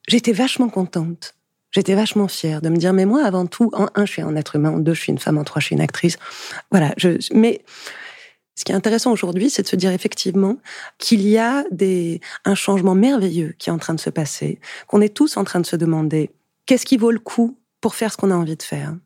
j'étais 0.08 0.32
vachement 0.32 0.68
contente. 0.68 1.34
J'étais 1.70 1.94
vachement 1.94 2.28
fière 2.28 2.62
de 2.62 2.70
me 2.70 2.76
dire, 2.76 2.94
mais 2.94 3.04
moi, 3.04 3.22
avant 3.24 3.44
tout, 3.44 3.70
en 3.74 3.88
un, 3.94 4.06
je 4.06 4.12
suis 4.12 4.22
un 4.22 4.34
être 4.36 4.56
humain, 4.56 4.70
en 4.70 4.78
deux, 4.78 4.94
je 4.94 5.02
suis 5.02 5.12
une 5.12 5.18
femme, 5.18 5.36
en 5.36 5.44
trois, 5.44 5.60
je 5.60 5.66
suis 5.66 5.74
une 5.74 5.82
actrice. 5.82 6.16
Voilà. 6.70 6.94
Je, 6.96 7.18
mais 7.34 7.62
ce 8.58 8.64
qui 8.64 8.72
est 8.72 8.74
intéressant 8.74 9.12
aujourd'hui, 9.12 9.50
c'est 9.50 9.62
de 9.62 9.68
se 9.68 9.76
dire 9.76 9.92
effectivement 9.92 10.56
qu'il 10.98 11.20
y 11.20 11.38
a 11.38 11.62
des, 11.70 12.20
un 12.44 12.56
changement 12.56 12.96
merveilleux 12.96 13.54
qui 13.56 13.70
est 13.70 13.72
en 13.72 13.78
train 13.78 13.94
de 13.94 14.00
se 14.00 14.10
passer, 14.10 14.58
qu'on 14.88 15.00
est 15.00 15.14
tous 15.14 15.36
en 15.36 15.44
train 15.44 15.60
de 15.60 15.66
se 15.66 15.76
demander 15.76 16.32
qu'est-ce 16.66 16.84
qui 16.84 16.96
vaut 16.96 17.12
le 17.12 17.20
coup 17.20 17.56
pour 17.80 17.94
faire 17.94 18.12
ce 18.12 18.16
qu'on 18.16 18.32
a 18.32 18.34
envie 18.34 18.56
de 18.56 18.62
faire. 18.64 18.96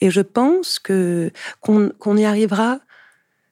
Et 0.00 0.12
je 0.12 0.20
pense 0.20 0.78
que 0.78 1.32
qu'on 1.60 2.16
y 2.16 2.24
arrivera 2.24 2.78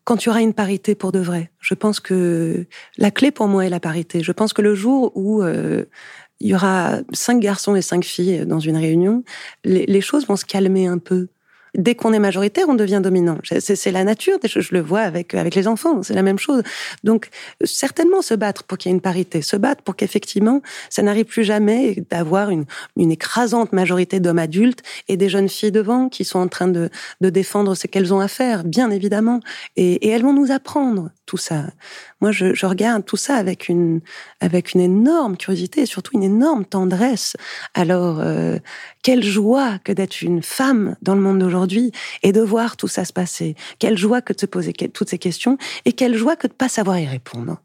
quand 0.05 0.25
il 0.25 0.29
y 0.29 0.31
aura 0.31 0.41
une 0.41 0.55
parité 0.55 0.95
pour 0.95 1.11
de 1.11 1.19
vrai. 1.19 1.51
Je 1.59 1.75
pense 1.75 1.99
que 1.99 2.67
la 2.97 3.11
clé 3.11 3.33
pour 3.33 3.49
moi 3.49 3.67
est 3.67 3.71
la 3.71 3.81
parité. 3.81 4.23
Je 4.23 4.31
pense 4.31 4.53
que 4.53 4.63
le 4.63 4.77
jour 4.77 5.11
où 5.17 5.43
euh, 5.43 5.85
il 6.39 6.47
y 6.47 6.55
aura 6.55 7.01
cinq 7.13 7.41
garçons 7.41 7.75
et 7.75 7.83
cinq 7.83 8.05
filles 8.05 8.47
dans 8.47 8.61
une 8.61 8.77
réunion, 8.77 9.25
les, 9.65 9.85
les 9.87 10.01
choses 10.01 10.29
vont 10.29 10.37
se 10.37 10.45
calmer 10.45 10.87
un 10.87 10.99
peu 10.99 11.27
dès 11.75 11.95
qu'on 11.95 12.13
est 12.13 12.19
majoritaire, 12.19 12.67
on 12.69 12.75
devient 12.75 13.01
dominant. 13.03 13.39
C'est 13.43 13.91
la 13.91 14.05
nature, 14.05 14.39
je 14.45 14.73
le 14.73 14.81
vois 14.81 15.01
avec, 15.01 15.35
avec 15.35 15.55
les 15.55 15.67
enfants, 15.67 16.03
c'est 16.03 16.15
la 16.15 16.23
même 16.23 16.39
chose. 16.39 16.63
Donc, 17.03 17.29
certainement 17.65 18.23
se 18.23 18.35
battre 18.35 18.65
pour 18.65 18.79
qu'il 18.79 18.91
y 18.91 18.93
ait 18.93 18.97
une 18.97 19.01
parité, 19.01 19.43
se 19.43 19.57
battre 19.57 19.83
pour 19.83 19.97
qu'effectivement, 19.97 20.63
ça 20.91 21.03
n'arrive 21.03 21.27
plus 21.27 21.45
jamais 21.45 22.05
d'avoir 22.11 22.51
une, 22.51 22.65
une 22.97 23.11
écrasante 23.11 23.73
majorité 23.73 24.21
d'hommes 24.21 24.39
adultes 24.39 24.83
et 25.09 25.17
des 25.17 25.29
jeunes 25.29 25.49
filles 25.49 25.73
devant 25.73 26.09
qui 26.09 26.25
sont 26.25 26.39
en 26.39 26.49
train 26.49 26.69
de, 26.69 26.91
de 27.21 27.31
défendre 27.31 27.75
ce 27.75 27.87
qu'elles 27.87 28.15
ont 28.15 28.21
à 28.21 28.29
faire, 28.29 28.65
bien 28.65 28.91
évidemment. 28.91 29.41
Et, 29.77 30.07
et 30.07 30.09
elles 30.11 30.23
vont 30.23 30.33
nous 30.33 30.53
apprendre 30.53 31.11
tout 31.27 31.37
ça. 31.37 31.65
Moi, 32.21 32.33
je, 32.33 32.55
je, 32.55 32.67
regarde 32.67 33.05
tout 33.05 33.17
ça 33.17 33.37
avec 33.37 33.69
une, 33.69 34.01
avec 34.41 34.75
une 34.75 34.81
énorme 34.81 35.37
curiosité 35.37 35.83
et 35.83 35.87
surtout 35.87 36.13
une 36.15 36.23
énorme 36.23 36.65
tendresse. 36.65 37.37
Alors, 37.75 38.21
euh, 38.21 38.59
quelle 39.03 39.25
joie 39.25 39.79
que 39.79 39.93
d'être 39.93 40.23
une 40.23 40.43
femme 40.43 40.97
dans 41.03 41.15
le 41.15 41.21
monde 41.21 41.39
d'aujourd'hui 41.39 41.93
et 42.23 42.33
de 42.33 42.41
voir 42.41 42.77
tout 42.77 42.89
ça 42.89 43.05
se 43.05 43.13
passer. 43.13 43.55
Quelle 43.79 43.99
joie 43.99 44.21
que 44.21 44.33
de 44.33 44.41
se 44.41 44.47
poser 44.47 44.73
toutes 44.73 45.09
ces 45.09 45.19
questions 45.19 45.59
et 45.85 45.93
quelle 45.93 46.17
joie 46.17 46.37
que 46.37 46.47
de 46.47 46.53
pas 46.53 46.69
savoir 46.69 46.99
y 46.99 47.07
répondre. 47.07 47.64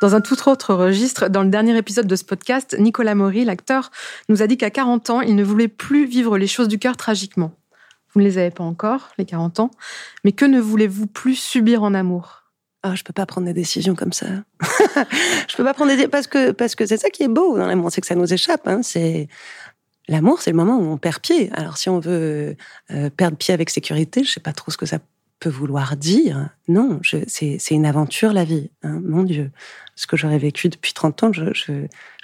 Dans 0.00 0.14
un 0.14 0.22
tout 0.22 0.48
autre 0.48 0.74
registre, 0.74 1.28
dans 1.28 1.42
le 1.42 1.50
dernier 1.50 1.76
épisode 1.76 2.06
de 2.06 2.16
ce 2.16 2.24
podcast, 2.24 2.74
Nicolas 2.78 3.14
Maury, 3.14 3.44
l'acteur, 3.44 3.90
nous 4.30 4.40
a 4.40 4.46
dit 4.46 4.56
qu'à 4.56 4.70
40 4.70 5.10
ans, 5.10 5.20
il 5.20 5.36
ne 5.36 5.44
voulait 5.44 5.68
plus 5.68 6.06
vivre 6.06 6.38
les 6.38 6.46
choses 6.46 6.68
du 6.68 6.78
cœur 6.78 6.96
tragiquement. 6.96 7.52
Vous 8.12 8.20
ne 8.20 8.24
les 8.24 8.38
avez 8.38 8.50
pas 8.50 8.64
encore, 8.64 9.10
les 9.18 9.26
40 9.26 9.60
ans, 9.60 9.70
mais 10.24 10.32
que 10.32 10.46
ne 10.46 10.58
voulez-vous 10.58 11.06
plus 11.06 11.36
subir 11.36 11.82
en 11.82 11.92
amour? 11.92 12.44
Ah, 12.82 12.94
je 12.94 13.04
peux 13.04 13.12
pas 13.12 13.26
prendre 13.26 13.46
des 13.46 13.52
décisions 13.52 13.94
comme 13.94 14.14
ça. 14.14 14.26
je 15.48 15.56
peux 15.56 15.64
pas 15.64 15.74
prendre 15.74 15.94
des 15.94 16.08
parce 16.08 16.26
que 16.26 16.50
parce 16.52 16.74
que 16.74 16.86
c'est 16.86 16.96
ça 16.96 17.10
qui 17.10 17.22
est 17.22 17.28
beau 17.28 17.58
dans 17.58 17.66
l'amour, 17.66 17.92
c'est 17.92 18.00
que 18.00 18.06
ça 18.06 18.14
nous 18.14 18.32
échappe. 18.32 18.66
Hein. 18.66 18.80
C'est 18.82 19.28
l'amour, 20.08 20.40
c'est 20.40 20.50
le 20.50 20.56
moment 20.56 20.78
où 20.78 20.84
on 20.84 20.96
perd 20.96 21.20
pied. 21.20 21.50
Alors 21.52 21.76
si 21.76 21.90
on 21.90 22.00
veut 22.00 22.56
euh, 22.90 23.10
perdre 23.10 23.36
pied 23.36 23.52
avec 23.52 23.68
sécurité, 23.68 24.24
je 24.24 24.30
sais 24.32 24.40
pas 24.40 24.54
trop 24.54 24.70
ce 24.70 24.78
que 24.78 24.86
ça 24.86 24.98
peut 25.40 25.48
vouloir 25.48 25.96
dire 25.96 26.50
non, 26.68 27.00
c'est 27.02 27.58
une 27.70 27.86
aventure 27.86 28.32
la 28.32 28.44
vie, 28.44 28.70
hein, 28.82 29.00
mon 29.02 29.24
Dieu. 29.24 29.50
Ce 29.96 30.06
que 30.06 30.16
j'aurais 30.16 30.38
vécu 30.38 30.68
depuis 30.68 30.92
30 30.92 31.22
ans, 31.24 31.32
je 31.32 31.72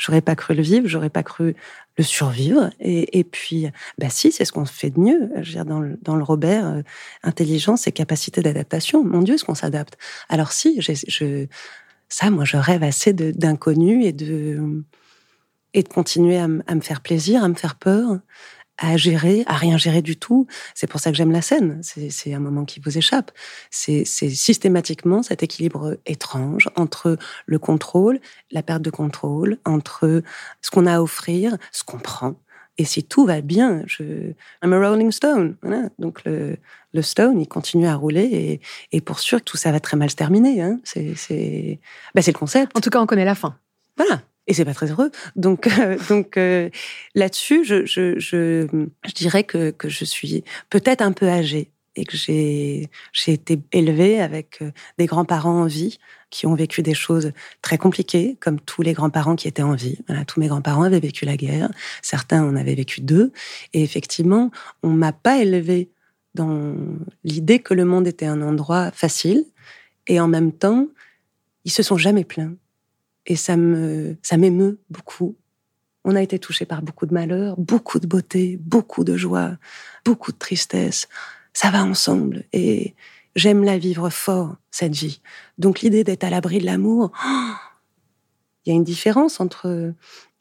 n'aurais 0.09 0.21
pas 0.21 0.37
cru 0.37 0.55
le 0.55 0.63
vivre, 0.63 0.87
j'aurais 0.87 1.11
pas 1.11 1.23
cru 1.23 1.57
le 1.99 2.05
survivre. 2.05 2.71
Et, 2.79 3.25
puis, 3.25 3.69
bah 3.99 4.11
si, 4.11 4.31
c'est 4.31 4.45
ce 4.45 4.53
qu'on 4.53 4.67
fait 4.67 4.91
de 4.91 5.01
mieux. 5.01 5.31
Je 5.37 5.49
veux 5.49 5.55
dire, 5.55 5.65
dans, 5.65 5.81
le, 5.81 5.99
dans 6.03 6.17
le 6.17 6.23
Robert, 6.23 6.67
euh, 6.67 6.83
intelligence 7.23 7.87
et 7.87 7.93
capacité 7.93 8.43
d'adaptation. 8.43 9.03
Mon 9.03 9.23
Dieu, 9.23 9.39
ce 9.39 9.45
qu'on 9.45 9.55
s'adapte? 9.55 9.97
Alors 10.29 10.53
si, 10.53 10.81
je, 10.81 11.47
ça, 12.09 12.31
moi, 12.31 12.45
je 12.45 12.57
rêve 12.57 12.83
assez 12.83 13.13
d'inconnu 13.13 14.05
et 14.05 14.13
de 14.13 14.85
et 15.75 15.83
de 15.83 15.89
continuer 15.89 16.39
à, 16.39 16.45
à, 16.45 16.75
me 16.75 16.81
faire 16.81 17.03
plaisir, 17.03 17.45
à 17.45 17.49
me 17.49 17.55
faire 17.55 17.75
peur, 17.75 18.19
à 18.79 18.97
gérer, 18.97 19.45
à 19.47 19.55
rien 19.55 19.77
gérer 19.77 20.03
du 20.03 20.17
tout. 20.17 20.47
C'est 20.75 20.87
pour 20.87 21.01
ça 21.01 21.11
que 21.11 21.17
j'aime 21.17 21.33
la 21.33 21.43
scène. 21.43 21.81
C'est 21.83 22.35
un 22.35 22.41
moment 22.41 22.65
qui 22.65 22.81
vous 22.81 22.99
échappe. 22.99 23.31
C'est 23.71 24.05
systématiquement 24.05 25.23
cet 25.23 25.43
équilibre 25.43 25.97
étrange 26.07 26.69
entre 26.77 27.17
le 27.47 27.59
contrôle, 27.59 28.21
la 28.51 28.63
perte 28.63 28.83
de 28.83 28.91
contrôle, 28.91 29.59
entre 29.65 30.23
ce 30.61 30.71
qu'on 30.71 30.87
a 30.87 30.97
à 30.97 31.03
offrir, 31.03 31.57
ce 31.73 31.85
qu'on 31.85 31.99
prend. 31.99 32.37
Et 32.79 32.85
si 32.85 33.05
tout 33.05 33.25
va 33.25 33.41
bien, 33.41 33.83
je, 33.87 34.05
I'm 34.63 34.73
a 34.73 34.79
Rolling 34.79 35.11
Stone. 35.11 35.57
Donc 35.99 36.25
le, 36.25 36.59
le 36.93 37.03
Stone, 37.03 37.41
il 37.41 37.49
continue 37.49 37.87
à 37.87 37.95
rouler 37.95 38.25
et, 38.25 38.61
et, 38.93 39.01
pour 39.01 39.19
sûr 39.19 39.39
que 39.39 39.45
tout 39.45 39.57
ça 39.57 39.73
va 39.73 39.81
très 39.81 39.97
mal 39.97 40.11
se 40.11 40.17
terminer. 40.17 40.61
Hein. 40.61 40.79
C'est 40.85 41.81
bah, 42.15 42.21
le 42.27 42.33
concept. 42.33 42.77
En 42.77 42.81
tout 42.81 42.91
cas, 42.91 43.01
on 43.01 43.07
connaît 43.07 43.25
la 43.25 43.35
fin. 43.35 43.57
Voilà 43.97 44.21
et 44.47 44.55
c'est 44.55 44.65
pas 44.65 44.75
très 44.75 44.91
heureux. 44.91 45.11
Donc, 45.35 45.67
euh, 45.67 45.99
donc 46.09 46.37
euh, 46.37 46.71
là-dessus, 47.15 47.65
je, 47.65 47.85
je, 47.87 48.19
je, 48.19 48.67
je, 49.05 49.13
dirais 49.15 49.45
que, 49.45 49.71
que 49.71 49.89
je 49.89 50.05
suis 50.05 50.45
peut-être 50.71 51.03
un 51.03 51.13
peu 51.13 51.29
âgée 51.29 51.71
et 51.97 52.05
que 52.05 52.17
j'ai 52.17 52.91
j'ai 53.13 53.33
été 53.33 53.59
élevée 53.73 54.21
avec 54.21 54.59
euh, 54.63 54.71
des 54.99 55.07
grands-parents 55.07 55.63
en 55.63 55.67
vie 55.67 55.99
qui 56.31 56.47
ont 56.47 56.55
vécu 56.55 56.83
des 56.83 56.95
choses 56.95 57.33
très 57.63 57.79
compliquées, 57.79 58.37
comme 58.41 58.61
tous 58.61 58.83
les 58.83 58.93
grands-parents 58.93 59.37
qui 59.37 59.49
étaient 59.49 59.63
en 59.63 59.75
vie. 59.75 59.99
Voilà, 60.07 60.25
tous 60.25 60.41
mes 60.41 60.49
grands-parents 60.49 60.83
avaient 60.83 61.01
vécu 61.01 61.25
la 61.25 61.37
guerre, 61.37 61.71
certains 62.03 62.45
en 62.45 62.57
avaient 62.57 62.75
vécu 62.75 63.01
deux, 63.01 63.33
et 63.73 63.83
effectivement, 63.83 64.51
on 64.83 64.91
m'a 64.91 65.13
pas 65.13 65.39
élevée 65.39 65.89
dans 66.35 66.75
l'idée 67.25 67.61
que 67.61 67.73
le 67.73 67.85
monde 67.85 68.07
était 68.07 68.27
un 68.27 68.43
endroit 68.43 68.91
facile, 68.91 69.47
et 70.09 70.21
en 70.21 70.29
même 70.29 70.53
temps, 70.53 70.89
ils 71.65 71.71
se 71.71 71.83
sont 71.83 71.97
jamais 71.97 72.25
plaints 72.25 72.55
et 73.27 73.37
ça 73.37 73.57
me, 73.57 74.17
ça 74.23 74.37
m'émeut 74.37 74.79
beaucoup. 74.91 75.37
On 76.05 76.15
a 76.15 76.23
été 76.23 76.39
touché 76.39 76.65
par 76.65 76.83
beaucoup 76.83 77.07
de 77.07 77.15
malheurs, 77.15 77.57
beaucoup 77.59 77.99
de 77.99 78.07
beauté, 78.07 78.59
beaucoup 78.61 79.03
de 79.03 79.17
joie, 79.17 79.57
beaucoup 80.05 80.33
de 80.33 80.39
tristesse. 80.39 81.09
Ça 81.53 81.71
va 81.71 81.83
ensemble 81.83 82.45
et 82.53 82.95
j'aime 83.35 83.65
la 83.65 83.79
vivre 83.79 84.09
fort, 84.11 84.57
cette 84.71 84.95
vie. 84.95 85.21
Donc 85.59 85.81
l'idée 85.81 86.05
d'être 86.05 86.25
à 86.25 86.31
l'abri 86.31 86.59
de 86.59 86.67
l'amour, 86.67 87.11
il 88.65 88.71
y 88.71 88.73
a 88.73 88.75
une 88.75 88.85
différence 88.85 89.41
entre 89.41 89.93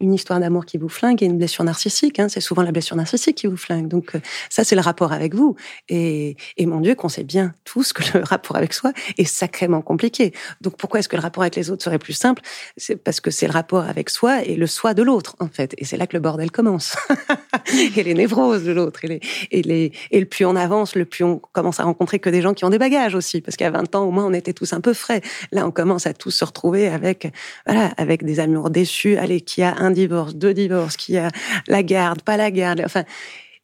une 0.06 0.14
histoire 0.14 0.40
d'amour 0.40 0.66
qui 0.66 0.78
vous 0.78 0.88
flingue 0.88 1.22
et 1.24 1.26
une 1.26 1.38
blessure 1.38 1.64
narcissique. 1.64 2.20
Hein. 2.20 2.30
C'est 2.30 2.42
souvent 2.42 2.62
la 2.62 2.72
blessure 2.72 2.96
narcissique 2.96 3.38
qui 3.38 3.48
vous 3.48 3.58
flingue. 3.58 3.88
Donc 3.88 4.16
euh, 4.16 4.20
ça, 4.50 4.64
c'est 4.64 4.76
le 4.76 4.82
rapport 4.82 5.12
avec 5.12 5.34
vous. 5.34 5.56
Et, 5.90 6.38
et 6.58 6.66
mon 6.66 6.80
Dieu, 6.80 6.96
qu'on 6.96 7.10
sait 7.10 7.24
bien 7.24 7.54
tous 7.64 7.92
que 7.92 8.18
le 8.18 8.24
rapport 8.24 8.56
avec 8.56 8.74
soi 8.74 8.94
est 9.18 9.26
sacrément 9.26 9.82
compliqué. 9.82 10.32
Donc 10.62 10.78
pourquoi 10.78 11.00
est-ce 11.00 11.10
que 11.10 11.16
le 11.16 11.22
rapport 11.22 11.44
avec 11.44 11.56
les 11.56 11.72
autres 11.72 11.84
serait 11.84 12.00
plus 12.00 12.14
simple? 12.14 12.42
C'est 12.78 12.96
parce 12.96 13.20
que 13.20 13.32
c'est 13.32 13.48
le 13.48 13.54
rapport 13.54 13.84
avec 13.84 14.10
soi 14.10 14.44
et 14.44 14.56
le 14.56 14.68
soi 14.68 14.94
de 14.94 15.04
l'autre, 15.04 15.36
en 15.40 15.48
fait. 15.48 15.74
Et 15.78 15.86
c'est 15.86 15.98
là 15.98 16.08
que 16.08 16.16
le 16.16 16.22
bordel 16.22 16.52
commence. 16.52 16.96
et 17.98 18.04
les 18.04 18.14
névroses 18.14 18.64
de 18.64 18.72
l'autre. 18.72 19.04
Et, 19.04 19.08
les, 19.08 19.20
et, 19.52 19.62
les, 19.64 19.92
et 20.12 20.20
le 20.20 20.26
plus 20.28 20.46
on 20.46 20.56
avance, 20.56 20.96
le 20.96 21.06
plus 21.06 21.24
on 21.24 21.40
commence 21.52 21.80
à 21.80 21.84
rencontrer 21.84 22.20
que 22.20 22.30
des 22.30 22.42
gens 22.42 22.54
qui 22.54 22.64
ont 22.64 22.70
des 22.70 22.78
bagages 22.78 23.16
aussi. 23.16 23.42
Parce 23.42 23.58
qu'à 23.58 23.72
20 23.72 23.96
ans, 23.96 24.04
au 24.04 24.12
moins, 24.12 24.26
on 24.26 24.34
était 24.34 24.54
tous 24.54 24.74
un 24.74 24.82
peu 24.82 24.94
frais. 24.94 25.22
Là, 25.52 25.66
on 25.66 25.72
commence 25.72 26.06
à 26.06 26.14
tous 26.14 26.32
se 26.32 26.46
retrouver 26.46 26.88
avec, 26.88 27.32
voilà, 27.66 27.92
avec 27.98 28.24
des 28.24 28.40
amours 28.40 28.70
déçus. 28.70 29.18
Allez, 29.18 29.42
qui 29.42 29.64
a 29.64 29.76
un 29.78 29.92
divorce, 29.96 30.36
deux 30.36 30.54
divorces, 30.54 30.98
qui 30.98 31.18
a 31.18 31.30
la 31.68 31.82
garde, 31.82 32.22
pas 32.22 32.38
la 32.38 32.52
garde. 32.52 32.84
Enfin, 32.86 33.04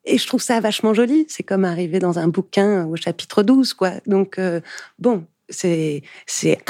et 0.05 0.17
je 0.17 0.27
trouve 0.27 0.41
ça 0.41 0.59
vachement 0.59 0.93
joli. 0.93 1.25
C'est 1.27 1.43
comme 1.43 1.65
arriver 1.65 1.99
dans 1.99 2.19
un 2.19 2.27
bouquin 2.27 2.85
au 2.87 2.95
chapitre 2.95 3.43
12, 3.43 3.73
quoi. 3.73 3.91
Donc, 4.07 4.39
euh, 4.39 4.61
bon, 4.99 5.25
c'est, 5.49 6.01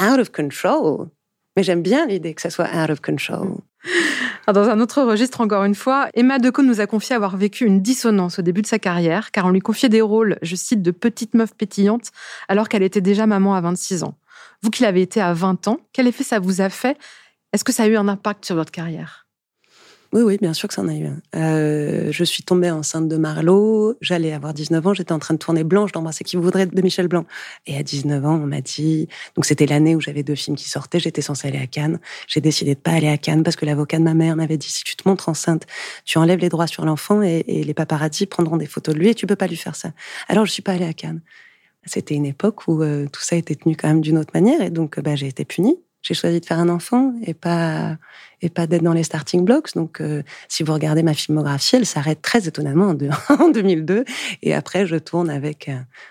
out 0.00 0.18
of 0.18 0.30
control. 0.30 1.08
Mais 1.56 1.62
j'aime 1.62 1.82
bien 1.82 2.06
l'idée 2.06 2.34
que 2.34 2.42
ça 2.42 2.50
soit 2.50 2.68
out 2.74 2.90
of 2.90 3.00
control. 3.00 3.58
Dans 4.46 4.68
un 4.68 4.80
autre 4.80 5.02
registre, 5.02 5.40
encore 5.40 5.64
une 5.64 5.74
fois, 5.74 6.08
Emma 6.14 6.38
Decaux 6.38 6.62
nous 6.62 6.80
a 6.80 6.86
confié 6.86 7.14
avoir 7.14 7.36
vécu 7.36 7.64
une 7.64 7.80
dissonance 7.80 8.38
au 8.38 8.42
début 8.42 8.62
de 8.62 8.66
sa 8.66 8.78
carrière, 8.78 9.30
car 9.30 9.46
on 9.46 9.50
lui 9.50 9.60
confiait 9.60 9.88
des 9.88 10.00
rôles, 10.00 10.38
je 10.42 10.56
cite, 10.56 10.82
de 10.82 10.90
petite 10.90 11.34
meuf 11.34 11.54
pétillante, 11.54 12.10
alors 12.48 12.68
qu'elle 12.68 12.82
était 12.82 13.00
déjà 13.00 13.26
maman 13.26 13.54
à 13.54 13.60
26 13.60 14.02
ans. 14.02 14.14
Vous 14.62 14.70
qui 14.70 14.82
l'avez 14.82 15.02
été 15.02 15.20
à 15.20 15.32
20 15.32 15.68
ans, 15.68 15.78
quel 15.92 16.06
effet 16.06 16.24
ça 16.24 16.38
vous 16.38 16.60
a 16.60 16.70
fait? 16.70 16.96
Est-ce 17.52 17.64
que 17.64 17.72
ça 17.72 17.84
a 17.84 17.86
eu 17.86 17.96
un 17.96 18.08
impact 18.08 18.44
sur 18.44 18.56
votre 18.56 18.72
carrière? 18.72 19.21
Oui, 20.12 20.20
oui, 20.20 20.36
bien 20.38 20.52
sûr 20.52 20.68
que 20.68 20.74
ça 20.74 20.82
en 20.82 20.88
a 20.88 20.94
eu. 20.94 21.08
Euh, 21.34 22.12
je 22.12 22.24
suis 22.24 22.42
tombée 22.42 22.70
enceinte 22.70 23.08
de 23.08 23.16
Marlowe, 23.16 23.96
j'allais 24.02 24.34
avoir 24.34 24.52
19 24.52 24.86
ans, 24.86 24.92
j'étais 24.92 25.12
en 25.12 25.18
train 25.18 25.32
de 25.32 25.38
tourner 25.38 25.64
Blanche 25.64 25.90
d'embrasser 25.92 26.22
qui 26.22 26.36
voudrait 26.36 26.66
de 26.66 26.82
Michel 26.82 27.08
Blanc. 27.08 27.24
Et 27.66 27.78
à 27.78 27.82
19 27.82 28.22
ans, 28.26 28.34
on 28.34 28.46
m'a 28.46 28.60
dit, 28.60 29.08
donc 29.36 29.46
c'était 29.46 29.64
l'année 29.64 29.96
où 29.96 30.02
j'avais 30.02 30.22
deux 30.22 30.34
films 30.34 30.54
qui 30.54 30.68
sortaient, 30.68 31.00
j'étais 31.00 31.22
censée 31.22 31.48
aller 31.48 31.58
à 31.58 31.66
Cannes. 31.66 31.98
J'ai 32.26 32.42
décidé 32.42 32.74
de 32.74 32.80
pas 32.80 32.90
aller 32.90 33.08
à 33.08 33.16
Cannes 33.16 33.42
parce 33.42 33.56
que 33.56 33.64
l'avocat 33.64 33.98
de 33.98 34.04
ma 34.04 34.12
mère 34.12 34.36
m'avait 34.36 34.58
dit, 34.58 34.70
si 34.70 34.84
tu 34.84 34.96
te 34.96 35.08
montres 35.08 35.30
enceinte, 35.30 35.66
tu 36.04 36.18
enlèves 36.18 36.40
les 36.40 36.50
droits 36.50 36.66
sur 36.66 36.84
l'enfant 36.84 37.22
et, 37.22 37.42
les 37.46 37.74
paparazzis 37.74 38.26
prendront 38.26 38.58
des 38.58 38.66
photos 38.66 38.94
de 38.94 39.00
lui 39.00 39.08
et 39.08 39.14
tu 39.14 39.26
peux 39.26 39.36
pas 39.36 39.46
lui 39.46 39.56
faire 39.56 39.76
ça. 39.76 39.92
Alors 40.28 40.44
je 40.44 40.52
suis 40.52 40.62
pas 40.62 40.72
allée 40.72 40.84
à 40.84 40.92
Cannes. 40.92 41.22
C'était 41.86 42.14
une 42.14 42.26
époque 42.26 42.68
où 42.68 42.82
euh, 42.82 43.06
tout 43.10 43.22
ça 43.22 43.36
était 43.36 43.54
tenu 43.54 43.76
quand 43.76 43.88
même 43.88 44.02
d'une 44.02 44.18
autre 44.18 44.32
manière 44.34 44.60
et 44.60 44.70
donc 44.70 45.00
bah, 45.00 45.16
j'ai 45.16 45.26
été 45.28 45.46
punie 45.46 45.78
j'ai 46.02 46.14
choisi 46.14 46.40
de 46.40 46.44
faire 46.44 46.58
un 46.58 46.68
enfant 46.68 47.14
et 47.24 47.34
pas 47.34 47.96
et 48.42 48.50
pas 48.50 48.66
d'être 48.66 48.82
dans 48.82 48.92
les 48.92 49.04
starting 49.04 49.44
blocks. 49.44 49.74
Donc, 49.74 50.00
euh, 50.00 50.22
si 50.48 50.64
vous 50.64 50.72
regardez 50.72 51.04
ma 51.04 51.14
filmographie, 51.14 51.76
elle 51.76 51.86
s'arrête 51.86 52.22
très 52.22 52.48
étonnamment 52.48 52.92
en, 53.38 53.48
2002. 53.48 54.04
Et 54.42 54.52
après, 54.52 54.84
je 54.84 54.96
tourne 54.96 55.30
avec 55.30 55.70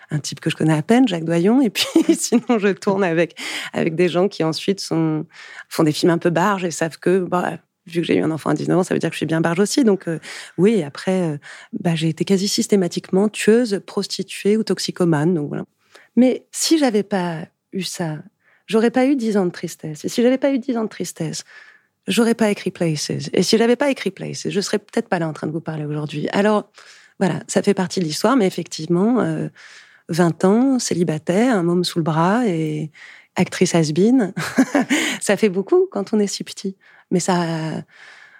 un, 0.10 0.20
type 0.20 0.40
que 0.40 0.50
je 0.50 0.56
connais 0.56 0.74
à 0.74 0.82
peine, 0.82 1.08
Jacques 1.08 1.26
Doyon. 1.26 1.62
Et 1.62 1.70
puis, 1.70 1.86
sinon, 2.18 2.58
je 2.58 2.70
tourne 2.70 3.04
avec 3.04 3.38
avec 3.74 3.96
des 3.96 4.08
gens 4.08 4.30
qui 4.30 4.44
ensuite 4.44 4.80
sont 4.80 5.26
font 5.68 5.84
des 5.84 5.92
films 5.92 6.12
un 6.12 6.18
peu 6.18 6.30
barges 6.30 6.64
et 6.64 6.72
savent 6.72 6.98
que 6.98 7.20
bah, 7.20 7.58
vu 7.86 8.02
que 8.02 8.08
j'ai 8.08 8.16
eu 8.16 8.24
un 8.24 8.32
enfant 8.32 8.52
à 8.52 8.54
19 8.54 8.78
ans, 8.78 8.84
ça 8.84 8.94
veut 8.94 9.00
dire 9.00 9.10
que 9.10 9.16
je 9.16 9.20
suis 9.20 9.26
bien 9.26 9.42
barge 9.42 9.60
aussi. 9.60 9.84
Donc 9.84 10.08
euh, 10.08 10.20
oui, 10.58 10.84
après, 10.84 11.34
euh, 11.34 11.38
bah, 11.74 11.96
j'ai 11.96 12.08
été 12.08 12.24
quasi 12.24 12.48
systématiquement 12.48 13.28
tueuse, 13.28 13.82
prostituée 13.86 14.56
ou 14.56 14.64
toxicomane. 14.64 15.34
Donc 15.34 15.50
voilà. 15.50 15.66
Mais 16.16 16.46
si 16.52 16.78
j'avais 16.78 17.04
pas 17.04 17.46
eu 17.74 17.84
ça 17.84 18.20
j'aurais 18.72 18.92
pas 18.92 19.06
eu 19.06 19.16
dix 19.16 19.38
ans 19.38 19.46
de 19.46 19.52
tristesse. 19.52 20.06
Et 20.06 20.10
si 20.10 20.24
j'avais 20.24 20.38
pas 20.38 20.52
eu 20.52 20.60
dix 20.60 20.78
ans 20.78 20.84
de 20.84 20.90
tristesse, 20.90 21.44
j'aurais 22.08 22.34
pas 22.34 22.50
écrit 22.50 22.72
Places. 22.72 23.12
Et 23.34 23.44
si 23.44 23.58
j'avais 23.58 23.76
pas 23.76 23.92
écrit 23.92 24.12
Places, 24.12 24.50
je 24.50 24.62
serais 24.62 24.80
peut-être 24.80 25.10
pas 25.10 25.20
là 25.20 25.28
en 25.28 25.34
train 25.34 25.48
de 25.48 25.52
vous 25.52 25.62
parler 25.62 25.86
aujourd'hui. 25.86 26.30
Alors, 26.30 26.72
voilà, 27.20 27.42
ça 27.48 27.62
fait 27.62 27.74
partie 27.74 28.00
de 28.00 28.06
l'histoire, 28.06 28.36
mais 28.36 28.48
effectivement, 28.48 29.20
euh, 29.20 29.50
20 30.10 30.46
ans, 30.46 30.80
célibataire, 30.80 31.56
un 31.56 31.64
môme 31.64 31.84
sous 31.84 32.00
le 32.00 32.04
bras 32.04 32.48
et 32.48 32.92
actrice 33.36 33.76
has 33.76 33.92
ça 35.22 35.38
fait 35.38 35.50
beaucoup 35.50 35.88
quand 35.92 36.14
on 36.14 36.20
est 36.20 36.28
si 36.28 36.44
petit. 36.44 36.76
Mais 37.12 37.20
ça, 37.20 37.84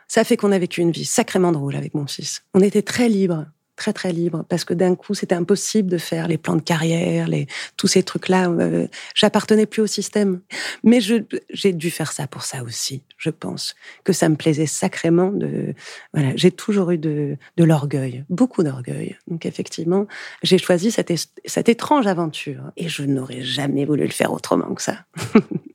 ça 0.08 0.24
fait 0.24 0.38
qu'on 0.38 0.52
a 0.52 0.60
vécu 0.60 0.82
une 0.82 0.92
vie 0.92 1.06
sacrément 1.06 1.52
drôle 1.52 1.76
avec 1.76 1.94
mon 1.94 2.08
fils. 2.08 2.44
On 2.54 2.62
était 2.62 2.82
très 2.82 3.10
libres 3.10 3.46
très 3.82 3.94
très 3.94 4.12
libre 4.12 4.46
parce 4.48 4.64
que 4.64 4.76
d'un 4.76 4.94
coup 4.94 5.16
c'était 5.16 5.34
impossible 5.34 5.90
de 5.90 5.98
faire 5.98 6.28
les 6.28 6.38
plans 6.38 6.56
de 6.56 6.62
carrière, 6.62 7.28
les 7.28 7.48
tous 7.78 7.88
ces 7.88 8.04
trucs 8.04 8.30
là. 8.30 8.48
Euh, 8.48 8.86
j'appartenais 9.16 9.66
plus 9.66 9.82
au 9.82 9.88
système, 9.88 10.42
mais 10.84 11.00
j'ai 11.02 11.74
dû 11.74 11.90
faire 11.90 12.12
ça 12.12 12.28
pour 12.28 12.44
ça 12.44 12.62
aussi. 12.62 13.02
Je 13.18 13.32
pense 13.32 13.76
que 14.04 14.14
ça 14.14 14.30
me 14.30 14.36
plaisait 14.36 14.68
sacrément 14.68 15.32
de 15.32 15.74
voilà. 16.14 16.34
J'ai 16.36 16.52
toujours 16.52 16.92
eu 16.92 17.00
de, 17.00 17.38
de 17.58 17.64
l'orgueil, 17.64 18.24
beaucoup 18.30 18.62
d'orgueil. 18.62 19.18
Donc 19.28 19.48
effectivement, 19.48 20.06
j'ai 20.44 20.60
choisi 20.60 20.92
cette, 20.92 21.12
cette 21.46 21.68
étrange 21.68 22.06
aventure 22.06 22.72
et 22.78 22.88
je 22.88 23.02
n'aurais 23.02 23.42
jamais 23.42 23.86
voulu 23.86 24.04
le 24.04 24.12
faire 24.12 24.32
autrement 24.32 24.76
que 24.76 24.84
ça. 24.84 25.06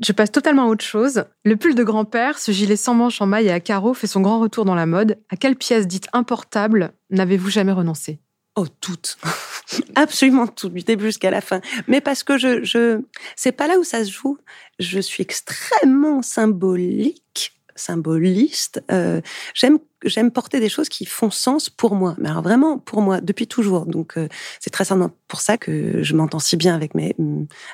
Je 0.00 0.12
passe 0.12 0.32
totalement 0.32 0.64
à 0.64 0.66
autre 0.66 0.84
chose. 0.84 1.24
Le 1.44 1.56
pull 1.56 1.74
de 1.74 1.84
grand-père, 1.84 2.38
ce 2.38 2.52
gilet 2.52 2.76
sans 2.76 2.94
manches 2.94 3.20
en 3.20 3.26
maille 3.26 3.46
et 3.46 3.52
à 3.52 3.60
carreaux, 3.60 3.94
fait 3.94 4.06
son 4.06 4.20
grand 4.20 4.40
retour 4.40 4.64
dans 4.64 4.74
la 4.74 4.86
mode. 4.86 5.18
À 5.30 5.36
quelle 5.36 5.56
pièce 5.56 5.86
dite 5.86 6.08
importable 6.12 6.92
n'avez-vous 7.10 7.50
jamais 7.50 7.72
renoncé? 7.72 8.20
Oh, 8.56 8.66
toutes. 8.80 9.18
Absolument 9.96 10.46
toutes, 10.46 10.74
du 10.74 10.82
début 10.82 11.06
jusqu'à 11.06 11.30
la 11.30 11.40
fin. 11.40 11.60
Mais 11.88 12.00
parce 12.00 12.22
que 12.22 12.38
je, 12.38 12.62
je, 12.62 13.00
c'est 13.36 13.52
pas 13.52 13.66
là 13.66 13.78
où 13.78 13.84
ça 13.84 14.04
se 14.04 14.12
joue. 14.12 14.38
Je 14.78 15.00
suis 15.00 15.22
extrêmement 15.22 16.22
symbolique 16.22 17.52
symboliste. 17.76 18.82
Euh, 18.90 19.20
j'aime 19.54 19.78
j'aime 20.04 20.30
porter 20.30 20.60
des 20.60 20.68
choses 20.68 20.88
qui 20.88 21.06
font 21.06 21.30
sens 21.30 21.70
pour 21.70 21.94
moi, 21.94 22.14
mais 22.18 22.28
alors 22.28 22.42
vraiment 22.42 22.78
pour 22.78 23.00
moi 23.00 23.20
depuis 23.20 23.46
toujours. 23.46 23.86
Donc 23.86 24.16
euh, 24.16 24.28
c'est 24.60 24.70
très 24.70 24.84
certainement 24.84 25.12
pour 25.28 25.40
ça 25.40 25.56
que 25.56 26.02
je 26.02 26.14
m'entends 26.14 26.38
si 26.38 26.56
bien 26.56 26.74
avec 26.74 26.94
mes 26.94 27.16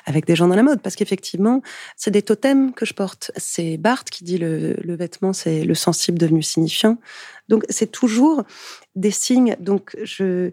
avec 0.05 0.25
des 0.25 0.35
gens 0.35 0.47
dans 0.47 0.55
la 0.55 0.63
mode 0.63 0.81
parce 0.81 0.95
qu'effectivement 0.95 1.61
c'est 1.97 2.11
des 2.11 2.21
totems 2.21 2.73
que 2.73 2.85
je 2.85 2.93
porte. 2.93 3.31
C'est 3.37 3.77
Barthes 3.77 4.09
qui 4.09 4.23
dit 4.23 4.37
le, 4.37 4.75
le 4.81 4.95
vêtement 4.95 5.33
c'est 5.33 5.63
le 5.63 5.75
sensible 5.75 6.17
devenu 6.17 6.41
signifiant. 6.41 6.97
Donc 7.49 7.65
c'est 7.69 7.91
toujours 7.91 8.43
des 8.95 9.11
signes. 9.11 9.55
Donc 9.59 9.95
je 10.03 10.51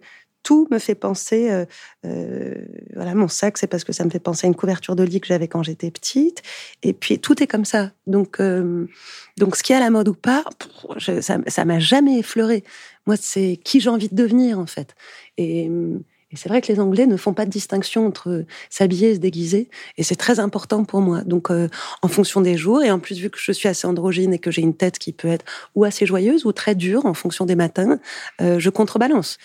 tout 0.49 0.67
me 0.71 0.79
fait 0.79 0.95
penser. 0.95 1.51
Euh, 1.51 1.67
euh, 2.07 2.55
voilà, 2.95 3.15
mon 3.15 3.29
sac, 3.29 3.59
c'est 3.59 3.67
parce 3.67 3.85
que 3.85 3.93
ça 3.93 4.03
me 4.07 4.09
fait 4.09 4.19
penser 4.19 4.47
à 4.47 4.49
une 4.49 4.55
couverture 4.55 4.97
de 4.97 5.03
lit 5.03 5.21
que 5.21 5.27
j'avais 5.27 5.47
quand 5.47 5.63
j'étais 5.63 5.91
petite. 5.91 6.43
Et 6.83 6.95
puis 6.95 7.19
tout 7.19 7.43
est 7.43 7.47
comme 7.47 7.67
ça. 7.67 7.91
Donc, 8.07 8.41
euh, 8.41 8.87
donc 9.37 9.57
ce 9.57 9.63
qui 9.63 9.75
est 9.75 9.77
à 9.77 9.81
la 9.81 9.91
mode 9.91 10.09
ou 10.09 10.15
pas, 10.15 10.45
ça, 11.21 11.65
m'a 11.67 11.79
jamais 11.79 12.21
effleuré. 12.21 12.65
Moi, 13.07 13.17
c'est 13.21 13.61
qui 13.63 13.79
j'ai 13.79 13.91
envie 13.91 14.09
de 14.09 14.15
devenir 14.15 14.59
en 14.59 14.65
fait. 14.65 14.95
Et 15.37 15.71
et 16.31 16.37
c'est 16.37 16.51
vrai 16.51 16.61
que 16.61 16.71
les 16.71 16.79
Anglais 16.79 17.07
ne 17.07 17.17
font 17.17 17.33
pas 17.33 17.47
de 17.47 17.51
distinction 17.51 18.07
entre 18.07 18.45
s'habiller 18.69 19.11
et 19.11 19.15
se 19.15 19.19
déguiser, 19.19 19.71
et 19.97 20.03
c'est 20.03 20.17
très 20.17 20.41
important 20.41 20.85
pour 20.85 21.01
moi. 21.01 21.23
Donc, 21.23 21.51
euh, 21.51 21.69
en 22.03 22.09
fonction 22.09 22.43
des 22.43 22.59
jours, 22.59 22.83
et 22.83 22.91
en 22.91 22.99
plus 22.99 23.19
vu 23.19 23.31
que 23.31 23.39
je 23.41 23.51
suis 23.51 23.69
assez 23.69 23.87
androgyne 23.87 24.35
et 24.35 24.39
que 24.39 24.51
j'ai 24.51 24.61
une 24.61 24.75
tête 24.75 24.99
qui 24.99 25.13
peut 25.13 25.29
être 25.29 25.47
ou 25.75 25.85
assez 25.85 26.05
joyeuse 26.05 26.45
ou 26.45 26.53
très 26.53 26.75
dure 26.75 27.07
en 27.07 27.15
fonction 27.15 27.47
des 27.47 27.57
matins, 27.57 27.99
euh, 28.43 28.59
je 28.59 28.69
contrebalance. 28.69 29.39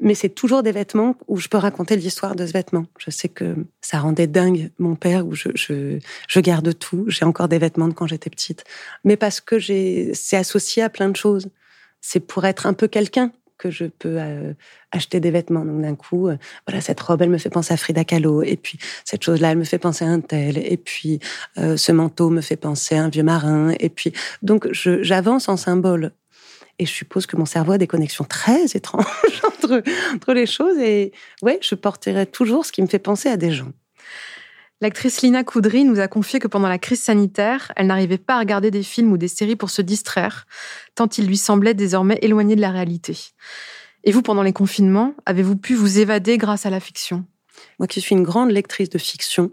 Mais 0.00 0.14
c'est 0.14 0.28
toujours 0.28 0.62
des 0.62 0.72
vêtements 0.72 1.16
où 1.26 1.38
je 1.38 1.48
peux 1.48 1.58
raconter 1.58 1.96
l'histoire 1.96 2.36
de 2.36 2.46
ce 2.46 2.52
vêtement. 2.52 2.86
Je 2.98 3.10
sais 3.10 3.28
que 3.28 3.56
ça 3.80 3.98
rendait 3.98 4.26
dingue 4.26 4.70
mon 4.78 4.94
père, 4.94 5.26
où 5.26 5.34
je, 5.34 5.48
je, 5.54 5.98
je 6.28 6.40
garde 6.40 6.78
tout. 6.78 7.04
J'ai 7.08 7.24
encore 7.24 7.48
des 7.48 7.58
vêtements 7.58 7.88
de 7.88 7.94
quand 7.94 8.06
j'étais 8.06 8.30
petite. 8.30 8.64
Mais 9.04 9.16
parce 9.16 9.40
que 9.40 9.58
j'ai, 9.58 10.12
c'est 10.14 10.36
associé 10.36 10.82
à 10.82 10.88
plein 10.88 11.08
de 11.08 11.16
choses. 11.16 11.48
C'est 12.00 12.20
pour 12.20 12.44
être 12.44 12.66
un 12.66 12.74
peu 12.74 12.86
quelqu'un 12.86 13.32
que 13.58 13.70
je 13.70 13.84
peux 13.84 14.16
euh, 14.18 14.54
acheter 14.92 15.20
des 15.20 15.30
vêtements. 15.30 15.64
Donc 15.64 15.82
d'un 15.82 15.96
coup, 15.96 16.28
euh, 16.28 16.36
voilà, 16.66 16.80
cette 16.80 17.00
robe, 17.00 17.20
elle 17.20 17.30
me 17.30 17.38
fait 17.38 17.50
penser 17.50 17.74
à 17.74 17.76
Frida 17.76 18.04
Kahlo. 18.04 18.42
Et 18.42 18.56
puis 18.56 18.78
cette 19.04 19.22
chose-là, 19.22 19.50
elle 19.50 19.58
me 19.58 19.64
fait 19.64 19.78
penser 19.78 20.04
à 20.04 20.08
un 20.08 20.20
tel. 20.20 20.56
Et 20.56 20.76
puis 20.76 21.18
euh, 21.58 21.76
ce 21.76 21.92
manteau 21.92 22.30
me 22.30 22.40
fait 22.40 22.56
penser 22.56 22.94
à 22.94 23.04
un 23.04 23.08
vieux 23.08 23.24
marin. 23.24 23.74
Et 23.80 23.90
puis 23.90 24.12
donc 24.42 24.68
j'avance 24.72 25.48
en 25.48 25.56
symbole. 25.56 26.12
Et 26.78 26.86
je 26.86 26.92
suppose 26.92 27.26
que 27.26 27.36
mon 27.36 27.46
cerveau 27.46 27.72
a 27.72 27.78
des 27.78 27.86
connexions 27.86 28.24
très 28.24 28.64
étranges 28.66 29.04
entre, 29.44 29.82
entre 30.14 30.32
les 30.32 30.46
choses. 30.46 30.78
Et 30.78 31.12
ouais, 31.42 31.58
je 31.60 31.74
porterai 31.74 32.26
toujours 32.26 32.64
ce 32.64 32.72
qui 32.72 32.82
me 32.82 32.86
fait 32.86 32.98
penser 32.98 33.28
à 33.28 33.36
des 33.36 33.50
gens. 33.50 33.72
L'actrice 34.80 35.22
Lina 35.22 35.42
Koudry 35.42 35.84
nous 35.84 35.98
a 35.98 36.06
confié 36.06 36.38
que 36.38 36.46
pendant 36.46 36.68
la 36.68 36.78
crise 36.78 37.00
sanitaire, 37.00 37.72
elle 37.74 37.88
n'arrivait 37.88 38.16
pas 38.16 38.36
à 38.36 38.38
regarder 38.38 38.70
des 38.70 38.84
films 38.84 39.10
ou 39.10 39.16
des 39.16 39.26
séries 39.26 39.56
pour 39.56 39.70
se 39.70 39.82
distraire, 39.82 40.46
tant 40.94 41.08
il 41.08 41.26
lui 41.26 41.36
semblait 41.36 41.74
désormais 41.74 42.18
éloigné 42.22 42.54
de 42.54 42.60
la 42.60 42.70
réalité. 42.70 43.16
Et 44.04 44.12
vous, 44.12 44.22
pendant 44.22 44.44
les 44.44 44.52
confinements, 44.52 45.14
avez-vous 45.26 45.56
pu 45.56 45.74
vous 45.74 45.98
évader 45.98 46.38
grâce 46.38 46.64
à 46.64 46.70
la 46.70 46.78
fiction? 46.78 47.24
Moi 47.80 47.88
qui 47.88 48.00
suis 48.00 48.14
une 48.14 48.22
grande 48.22 48.52
lectrice 48.52 48.88
de 48.88 48.98
fiction, 48.98 49.50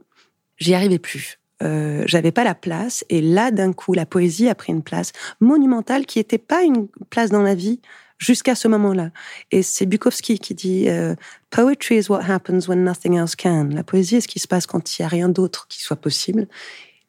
j'y 0.57 0.75
arrivais 0.75 0.99
plus. 0.99 1.39
Euh, 1.63 2.03
j'avais 2.05 2.31
pas 2.31 2.43
la 2.43 2.55
place 2.55 3.05
et 3.09 3.21
là 3.21 3.49
d'un 3.49 3.71
coup 3.71 3.93
la 3.93 4.05
poésie 4.05 4.49
a 4.49 4.55
pris 4.55 4.73
une 4.73 4.83
place 4.83 5.13
monumentale 5.39 6.05
qui 6.05 6.19
n'était 6.19 6.37
pas 6.37 6.63
une 6.63 6.87
place 7.09 7.29
dans 7.29 7.41
ma 7.41 7.55
vie 7.55 7.79
jusqu'à 8.17 8.55
ce 8.55 8.67
moment-là. 8.67 9.11
Et 9.51 9.61
c'est 9.61 9.85
Bukowski 9.85 10.39
qui 10.39 10.53
dit 10.53 10.89
euh, 10.89 11.15
Poetry 11.51 11.97
is 11.97 12.09
what 12.09 12.21
happens 12.27 12.67
when 12.67 12.83
nothing 12.83 13.17
else 13.17 13.35
can. 13.35 13.69
La 13.71 13.83
poésie 13.83 14.17
est 14.17 14.21
ce 14.21 14.27
qui 14.27 14.39
se 14.39 14.47
passe 14.47 14.65
quand 14.65 14.97
il 14.97 15.01
n'y 15.01 15.05
a 15.05 15.09
rien 15.09 15.29
d'autre 15.29 15.67
qui 15.69 15.81
soit 15.81 15.95
possible. 15.95 16.47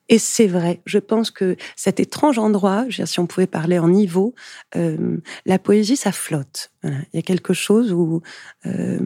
Et 0.09 0.19
c'est 0.19 0.47
vrai, 0.47 0.81
je 0.85 0.99
pense 0.99 1.31
que 1.31 1.57
cet 1.75 1.99
étrange 1.99 2.39
endroit, 2.39 2.85
si 2.89 3.19
on 3.19 3.27
pouvait 3.27 3.47
parler 3.47 3.77
en 3.77 3.89
niveau, 3.89 4.35
euh, 4.75 5.17
la 5.45 5.59
poésie, 5.59 5.97
ça 5.97 6.11
flotte. 6.11 6.71
Il 6.83 7.05
y 7.13 7.19
a 7.19 7.21
quelque 7.21 7.53
chose 7.53 7.91
où 7.91 8.21
euh, 8.65 8.99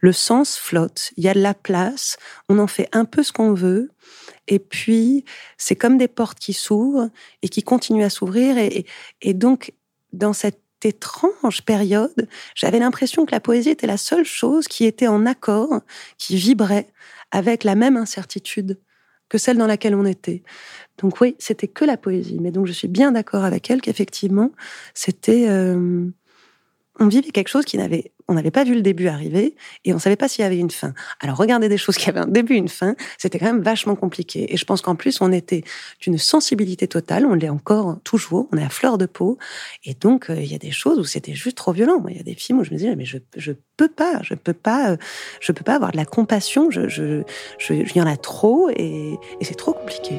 le 0.00 0.12
sens 0.12 0.56
flotte, 0.56 1.10
il 1.16 1.24
y 1.24 1.28
a 1.28 1.34
de 1.34 1.40
la 1.40 1.54
place, 1.54 2.16
on 2.48 2.60
en 2.60 2.68
fait 2.68 2.88
un 2.92 3.04
peu 3.04 3.24
ce 3.24 3.32
qu'on 3.32 3.54
veut, 3.54 3.90
et 4.46 4.60
puis 4.60 5.24
c'est 5.58 5.74
comme 5.74 5.98
des 5.98 6.08
portes 6.08 6.38
qui 6.38 6.52
s'ouvrent 6.52 7.10
et 7.42 7.48
qui 7.48 7.64
continuent 7.64 8.04
à 8.04 8.10
s'ouvrir, 8.10 8.56
et 8.58 9.34
donc 9.34 9.72
dans 10.12 10.32
cette 10.32 10.60
étrange 10.84 11.62
période, 11.62 12.28
j'avais 12.54 12.78
l'impression 12.78 13.26
que 13.26 13.32
la 13.32 13.40
poésie 13.40 13.70
était 13.70 13.86
la 13.86 13.96
seule 13.96 14.24
chose 14.24 14.68
qui 14.68 14.84
était 14.84 15.08
en 15.08 15.26
accord, 15.26 15.80
qui 16.18 16.36
vibrait 16.36 16.88
avec 17.30 17.64
la 17.64 17.74
même 17.74 17.96
incertitude 17.96 18.78
que 19.34 19.38
celle 19.38 19.58
dans 19.58 19.66
laquelle 19.66 19.96
on 19.96 20.04
était. 20.04 20.44
Donc 20.98 21.20
oui, 21.20 21.34
c'était 21.40 21.66
que 21.66 21.84
la 21.84 21.96
poésie. 21.96 22.38
Mais 22.40 22.52
donc 22.52 22.66
je 22.66 22.72
suis 22.72 22.86
bien 22.86 23.10
d'accord 23.10 23.42
avec 23.42 23.68
elle 23.68 23.80
qu'effectivement, 23.80 24.52
c'était... 24.94 25.46
Euh, 25.48 26.06
on 27.00 27.08
vivait 27.08 27.30
quelque 27.30 27.48
chose 27.48 27.64
qui 27.64 27.76
n'avait 27.76 28.12
on 28.26 28.34
n'avait 28.34 28.50
pas 28.50 28.64
vu 28.64 28.74
le 28.74 28.80
début 28.80 29.08
arriver 29.08 29.54
et 29.84 29.92
on 29.92 29.98
savait 29.98 30.16
pas 30.16 30.28
s'il 30.28 30.42
y 30.42 30.46
avait 30.46 30.58
une 30.58 30.70
fin. 30.70 30.94
Alors 31.20 31.36
regarder 31.36 31.68
des 31.68 31.76
choses 31.76 31.96
qui 31.96 32.08
avaient 32.08 32.20
un 32.20 32.26
début, 32.26 32.54
une 32.54 32.68
fin, 32.68 32.94
c'était 33.18 33.38
quand 33.38 33.46
même 33.46 33.60
vachement 33.60 33.96
compliqué. 33.96 34.52
Et 34.52 34.56
je 34.56 34.64
pense 34.64 34.80
qu'en 34.80 34.94
plus 34.94 35.20
on 35.20 35.30
était 35.30 35.62
d'une 36.00 36.16
sensibilité 36.16 36.88
totale, 36.88 37.26
on 37.26 37.34
l'est 37.34 37.50
encore 37.50 37.98
toujours, 38.02 38.48
on 38.52 38.56
est 38.56 38.64
à 38.64 38.70
fleur 38.70 38.96
de 38.96 39.06
peau. 39.06 39.38
Et 39.84 39.94
donc 39.94 40.30
euh, 40.30 40.36
il 40.40 40.50
y 40.50 40.54
a 40.54 40.58
des 40.58 40.70
choses 40.70 40.98
où 40.98 41.04
c'était 41.04 41.34
juste 41.34 41.58
trop 41.58 41.72
violent. 41.72 42.02
Il 42.08 42.16
y 42.16 42.20
a 42.20 42.22
des 42.22 42.34
films 42.34 42.60
où 42.60 42.64
je 42.64 42.70
me 42.70 42.76
disais 42.76 42.96
mais 42.96 43.04
je 43.04 43.18
je 43.36 43.52
peux 43.76 43.88
pas, 43.88 44.20
je 44.22 44.34
peux 44.34 44.52
pas, 44.52 44.92
euh, 44.92 44.96
je 45.40 45.52
peux 45.52 45.64
pas 45.64 45.74
avoir 45.74 45.92
de 45.92 45.96
la 45.96 46.06
compassion. 46.06 46.70
Je 46.70 46.88
je, 46.88 47.22
je 47.58 47.74
il 47.74 47.96
y 47.96 48.00
en 48.00 48.06
a 48.06 48.16
trop 48.16 48.70
et, 48.70 49.18
et 49.40 49.44
c'est 49.44 49.54
trop 49.54 49.72
compliqué. 49.72 50.14